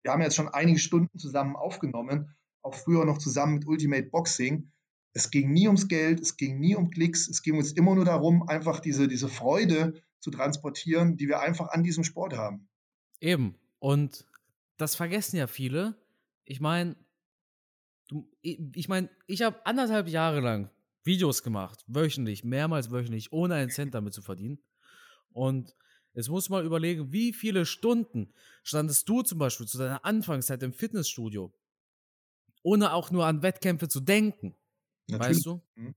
[0.04, 4.70] wir haben jetzt schon einige Stunden zusammen aufgenommen, auch früher noch zusammen mit Ultimate Boxing.
[5.14, 8.04] Es ging nie ums Geld, es ging nie um Klicks, es ging uns immer nur
[8.04, 12.68] darum, einfach diese, diese Freude zu transportieren, die wir einfach an diesem Sport haben.
[13.20, 13.54] Eben.
[13.78, 14.26] Und
[14.76, 15.96] das vergessen ja viele.
[16.44, 16.96] Ich meine,
[18.42, 20.70] ich meine, ich habe anderthalb Jahre lang
[21.02, 24.58] Videos gemacht, wöchentlich, mehrmals wöchentlich, ohne einen Cent damit zu verdienen.
[25.30, 25.74] Und
[26.14, 30.62] Jetzt musst du mal überlegen, wie viele Stunden standest du zum Beispiel zu deiner Anfangszeit
[30.62, 31.52] im Fitnessstudio,
[32.62, 34.54] ohne auch nur an Wettkämpfe zu denken.
[35.08, 35.38] Natürlich.
[35.38, 35.62] Weißt du?
[35.74, 35.94] Mhm.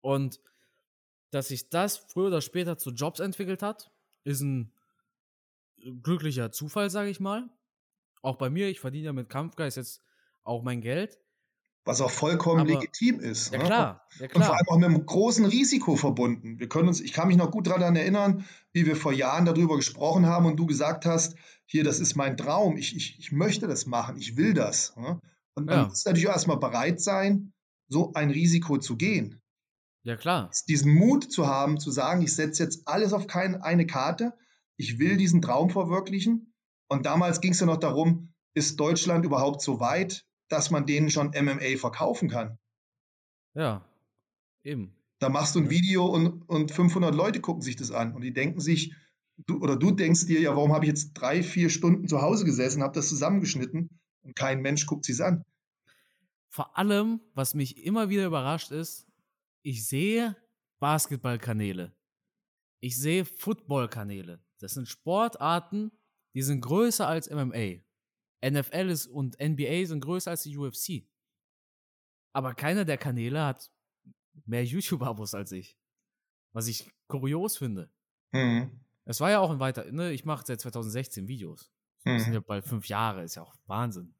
[0.00, 0.40] Und
[1.30, 3.90] dass sich das früher oder später zu Jobs entwickelt hat,
[4.24, 4.72] ist ein
[6.02, 7.50] glücklicher Zufall, sage ich mal.
[8.22, 10.02] Auch bei mir, ich verdiene ja mit Kampfgeist jetzt
[10.44, 11.18] auch mein Geld
[11.86, 13.52] was auch vollkommen Aber, legitim ist.
[13.52, 13.64] Ja, ne?
[13.64, 14.36] klar, ja, klar.
[14.36, 16.58] Und vor allem auch mit einem großen Risiko verbunden.
[16.58, 19.76] Wir können uns, ich kann mich noch gut daran erinnern, wie wir vor Jahren darüber
[19.76, 23.68] gesprochen haben und du gesagt hast, hier, das ist mein Traum, ich, ich, ich möchte
[23.68, 24.94] das machen, ich will das.
[24.96, 25.20] Ne?
[25.54, 25.86] Und man ja.
[25.86, 27.52] muss natürlich auch erstmal bereit sein,
[27.88, 29.40] so ein Risiko zu gehen.
[30.02, 30.50] Ja, klar.
[30.68, 34.34] Diesen Mut zu haben, zu sagen, ich setze jetzt alles auf keine, eine Karte,
[34.76, 36.52] ich will diesen Traum verwirklichen.
[36.88, 40.26] Und damals ging es ja noch darum, ist Deutschland überhaupt so weit?
[40.48, 42.58] Dass man denen schon MMA verkaufen kann.
[43.54, 43.84] Ja,
[44.62, 44.94] eben.
[45.18, 48.34] Da machst du ein Video und, und 500 Leute gucken sich das an und die
[48.34, 48.94] denken sich,
[49.46, 52.44] du, oder du denkst dir, ja, warum habe ich jetzt drei, vier Stunden zu Hause
[52.44, 53.88] gesessen, habe das zusammengeschnitten
[54.22, 55.42] und kein Mensch guckt sich an.
[56.48, 59.06] Vor allem, was mich immer wieder überrascht ist,
[59.62, 60.36] ich sehe
[60.78, 61.92] Basketballkanäle.
[62.80, 64.40] Ich sehe Footballkanäle.
[64.58, 65.90] Das sind Sportarten,
[66.34, 67.82] die sind größer als MMA.
[68.50, 71.04] NFL ist und NBA sind größer als die UFC.
[72.32, 73.70] Aber keiner der Kanäle hat
[74.44, 75.78] mehr YouTube-Abos als ich.
[76.52, 77.90] Was ich kurios finde.
[78.32, 78.80] Mhm.
[79.04, 81.70] Es war ja auch ein weiter, ne, ich mache seit 2016 Videos.
[82.04, 82.24] Das mhm.
[82.24, 84.14] sind ja bald fünf Jahre, ist ja auch Wahnsinn.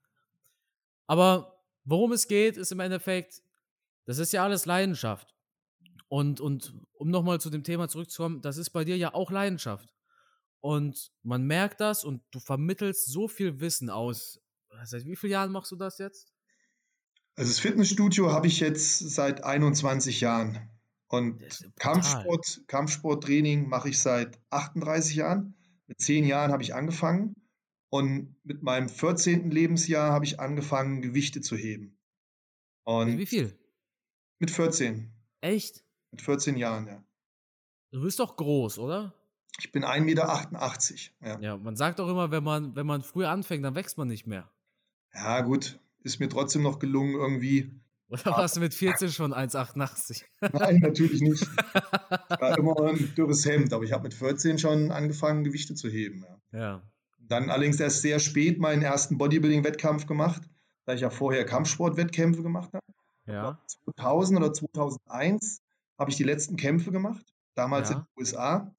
[1.06, 3.42] Aber worum es geht, ist im Endeffekt,
[4.04, 5.34] das ist ja alles Leidenschaft.
[6.08, 9.95] Und, und um nochmal zu dem Thema zurückzukommen, das ist bei dir ja auch Leidenschaft.
[10.66, 14.40] Und man merkt das und du vermittelst so viel Wissen aus.
[14.82, 16.32] Seit wie vielen Jahren machst du das jetzt?
[17.36, 20.68] Also das Fitnessstudio habe ich jetzt seit 21 Jahren.
[21.06, 21.40] Und
[21.78, 25.54] Kampfsport, Kampfsporttraining mache ich seit 38 Jahren.
[25.86, 27.36] Mit zehn Jahren habe ich angefangen.
[27.88, 29.52] Und mit meinem 14.
[29.52, 31.96] Lebensjahr habe ich angefangen, Gewichte zu heben.
[32.82, 33.56] Und Wie viel?
[34.40, 35.14] Mit 14.
[35.42, 35.84] Echt?
[36.10, 37.04] Mit 14 Jahren, ja.
[37.92, 39.14] Du bist doch groß, oder?
[39.58, 40.50] Ich bin 1,88 Meter.
[41.22, 41.40] Ja.
[41.40, 44.26] ja, man sagt auch immer, wenn man, wenn man früh anfängt, dann wächst man nicht
[44.26, 44.50] mehr.
[45.14, 45.78] Ja, gut.
[46.02, 47.70] Ist mir trotzdem noch gelungen, irgendwie.
[48.08, 50.24] Oder warst du mit 14 schon 1,88?
[50.52, 51.42] Nein, natürlich nicht.
[51.42, 51.48] Ich
[52.40, 56.24] war immer ein dürres Hemd, aber ich habe mit 14 schon angefangen, Gewichte zu heben.
[56.52, 56.58] Ja.
[56.58, 56.82] ja.
[57.18, 60.42] Dann allerdings erst sehr spät meinen ersten Bodybuilding-Wettkampf gemacht,
[60.84, 62.84] da ich ja vorher Kampfsport-Wettkämpfe gemacht habe.
[63.26, 63.58] Ja.
[63.96, 65.60] 2000 oder 2001
[65.98, 67.24] habe ich die letzten Kämpfe gemacht,
[67.56, 67.96] damals ja.
[67.96, 68.76] in den USA.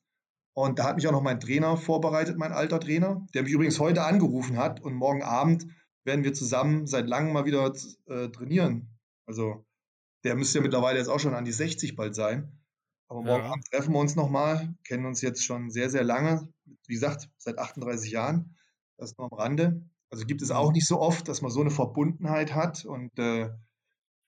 [0.57, 3.79] Und da hat mich auch noch mein Trainer vorbereitet, mein alter Trainer, der mich übrigens
[3.79, 4.81] heute angerufen hat.
[4.81, 5.67] Und morgen Abend
[6.03, 7.71] werden wir zusammen seit langem mal wieder
[8.07, 8.89] äh, trainieren.
[9.27, 9.67] Also
[10.23, 12.59] der müsste ja mittlerweile jetzt auch schon an die 60 bald sein.
[13.07, 13.51] Aber morgen ja.
[13.51, 16.51] Abend treffen wir uns nochmal, kennen uns jetzt schon sehr, sehr lange.
[16.87, 18.57] Wie gesagt, seit 38 Jahren.
[18.97, 19.85] Das ist nur am Rande.
[20.09, 20.73] Also gibt es auch mhm.
[20.73, 22.83] nicht so oft, dass man so eine Verbundenheit hat.
[22.83, 23.51] Und äh,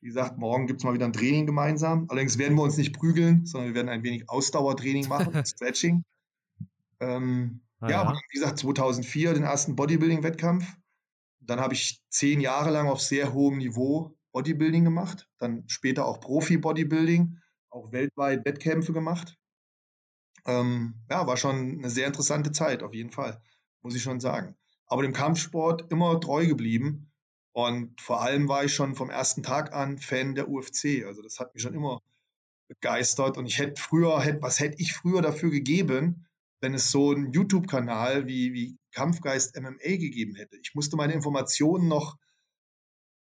[0.02, 2.06] wie gesagt, morgen gibt es mal wieder ein Training gemeinsam.
[2.08, 6.04] Allerdings werden wir uns nicht prügeln, sondern wir werden ein wenig Ausdauertraining machen, Stretching.
[7.00, 8.14] Ähm, ah, ja, ja.
[8.14, 10.66] wie gesagt, 2004 den ersten Bodybuilding-Wettkampf.
[11.40, 16.20] Dann habe ich zehn Jahre lang auf sehr hohem Niveau Bodybuilding gemacht, dann später auch
[16.20, 17.40] Profi-Bodybuilding,
[17.70, 19.38] auch weltweit Wettkämpfe gemacht.
[20.46, 23.42] Ähm, ja, war schon eine sehr interessante Zeit, auf jeden Fall,
[23.82, 24.56] muss ich schon sagen.
[24.86, 27.10] Aber dem Kampfsport immer treu geblieben
[27.52, 31.06] und vor allem war ich schon vom ersten Tag an Fan der UFC.
[31.06, 32.02] Also das hat mich schon immer
[32.68, 33.38] begeistert.
[33.38, 36.28] Und ich hätte früher, hätte, was hätte ich früher dafür gegeben,
[36.62, 40.58] wenn es so einen YouTube-Kanal wie, wie Kampfgeist MMA gegeben hätte.
[40.62, 42.18] Ich musste meine Informationen noch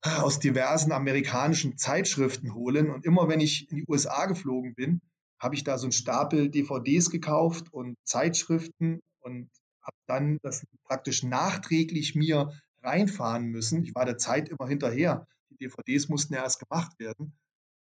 [0.02, 2.90] aus diversen amerikanischen Zeitschriften holen.
[2.90, 5.02] Und immer wenn ich in die USA geflogen bin,
[5.40, 9.50] habe ich da so einen Stapel DVDs gekauft und Zeitschriften und
[9.82, 13.84] habe dann das praktisch nachträglich mir reinfahren müssen.
[13.84, 15.28] Ich war der Zeit immer hinterher.
[15.50, 17.34] Die DVDs mussten ja erst gemacht werden.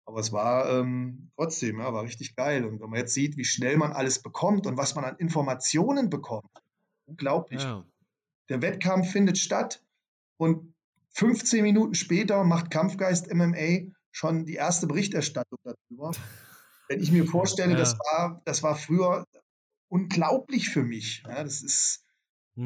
[0.06, 2.66] Aber es war ähm, trotzdem, ja, war richtig geil.
[2.66, 6.10] Und wenn man jetzt sieht, wie schnell man alles bekommt und was man an Informationen
[6.10, 6.49] bekommt,
[7.06, 7.62] unglaublich.
[7.62, 7.86] Ja.
[8.49, 9.84] Der Wettkampf findet statt
[10.38, 10.74] und
[11.14, 16.12] 15 Minuten später macht Kampfgeist MMA schon die erste Berichterstattung darüber.
[16.89, 17.78] Wenn ich mir vorstelle, ja.
[17.78, 19.26] das, war, das war früher
[19.88, 21.24] unglaublich für mich.
[21.26, 22.04] Ja, das ist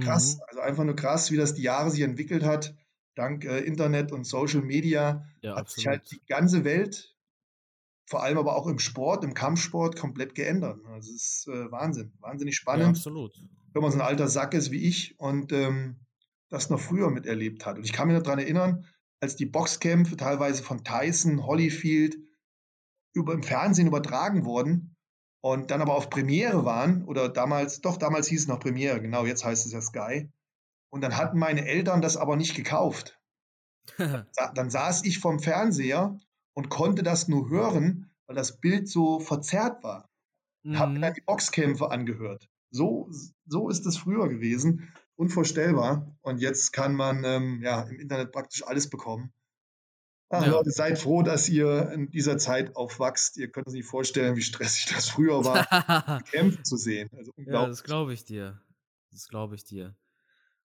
[0.01, 0.35] krass.
[0.35, 0.41] Mhm.
[0.47, 2.75] Also einfach nur krass, wie das die Jahre sich entwickelt hat.
[3.15, 5.75] Dank äh, Internet und Social Media ja, hat absolut.
[5.75, 7.14] sich halt die ganze Welt,
[8.05, 10.79] vor allem aber auch im Sport, im Kampfsport, komplett geändert.
[10.85, 12.83] Also es ist äh, Wahnsinn, wahnsinnig spannend.
[12.83, 13.35] Ja, absolut.
[13.73, 15.99] Wenn man so ein alter Sack ist wie ich und ähm,
[16.49, 17.77] das noch früher miterlebt hat.
[17.77, 18.85] Und ich kann mich noch daran erinnern,
[19.19, 22.17] als die Boxkämpfe teilweise von Tyson, Holyfield
[23.13, 24.95] über, im Fernsehen übertragen wurden
[25.41, 29.25] und dann aber auf Premiere waren, oder damals, doch, damals hieß es noch Premiere, genau,
[29.25, 30.29] jetzt heißt es ja Sky.
[30.89, 33.19] Und dann hatten meine Eltern das aber nicht gekauft.
[33.97, 36.17] dann saß ich vom Fernseher
[36.55, 40.09] und konnte das nur hören, weil das Bild so verzerrt war.
[40.63, 40.79] Mhm.
[40.79, 42.49] Habe mir dann die Boxkämpfe angehört.
[42.71, 43.09] So,
[43.45, 46.15] so ist es früher gewesen unvorstellbar.
[46.21, 49.31] Und jetzt kann man ähm, ja im Internet praktisch alles bekommen.
[50.29, 50.51] Ach, ja.
[50.51, 53.37] Leute, seid froh, dass ihr in dieser Zeit aufwachst.
[53.37, 57.09] Ihr könnt euch nicht vorstellen, wie stressig das früher war, kämpfen zu sehen.
[57.15, 58.59] Also ja, das glaube ich dir.
[59.11, 59.95] Das glaube ich dir.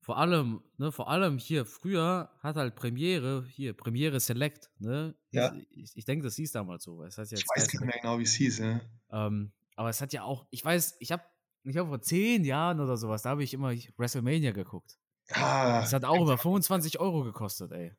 [0.03, 5.15] Vor allem, ne, vor allem hier, früher hat halt Premiere, hier, Premiere Select, ne?
[5.31, 5.55] Ja.
[5.69, 7.01] Ich, ich denke, das hieß damals so.
[7.01, 8.81] Das heißt ja ich weiß nicht mehr genau, wie es hieß, ja.
[9.11, 11.23] Ähm, aber es hat ja auch, ich weiß, ich habe
[11.63, 14.97] ich glaube vor zehn Jahren oder sowas, da habe ich immer WrestleMania geguckt.
[15.29, 17.95] Ah, das hat auch über 25 Euro gekostet, ey.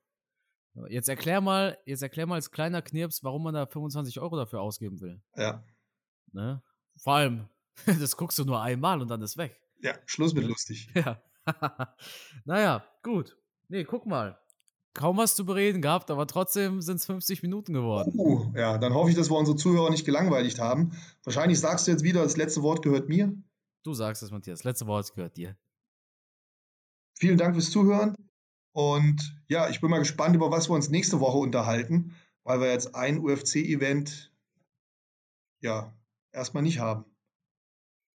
[0.90, 4.60] Jetzt erklär mal, jetzt erklär mal als kleiner Knirps, warum man da 25 Euro dafür
[4.60, 5.22] ausgeben will.
[5.36, 5.64] Ja.
[6.32, 6.62] Ne?
[6.98, 7.48] Vor allem,
[7.86, 9.58] das guckst du nur einmal und dann ist weg.
[9.80, 10.90] Ja, Schluss mit lustig.
[10.94, 11.22] Ja.
[12.44, 13.36] Naja, gut.
[13.68, 14.38] Nee, guck mal.
[14.94, 18.12] Kaum was zu bereden gehabt, aber trotzdem sind es 50 Minuten geworden.
[18.16, 20.92] Uh, ja, dann hoffe ich, dass wir unsere Zuhörer nicht gelangweilt haben.
[21.24, 23.34] Wahrscheinlich sagst du jetzt wieder, das letzte Wort gehört mir.
[23.82, 24.62] Du sagst es, Matthias.
[24.62, 25.56] Letzte Wort gehört dir.
[27.18, 28.16] Vielen Dank fürs Zuhören.
[28.72, 32.14] Und ja, ich bin mal gespannt, über was wir uns nächste Woche unterhalten,
[32.44, 34.32] weil wir jetzt ein UFC-Event
[35.60, 35.92] ja
[36.32, 37.04] erstmal nicht haben.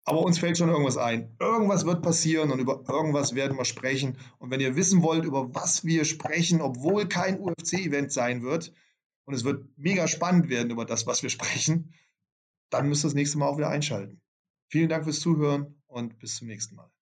[0.07, 1.35] Aber uns fällt schon irgendwas ein.
[1.37, 4.17] Irgendwas wird passieren und über irgendwas werden wir sprechen.
[4.39, 8.71] Und wenn ihr wissen wollt, über was wir sprechen, obwohl kein UFC-Event sein wird,
[9.25, 11.93] und es wird mega spannend werden über das, was wir sprechen,
[12.69, 14.21] dann müsst ihr das nächste Mal auch wieder einschalten.
[14.69, 16.89] Vielen Dank fürs Zuhören und bis zum nächsten Mal.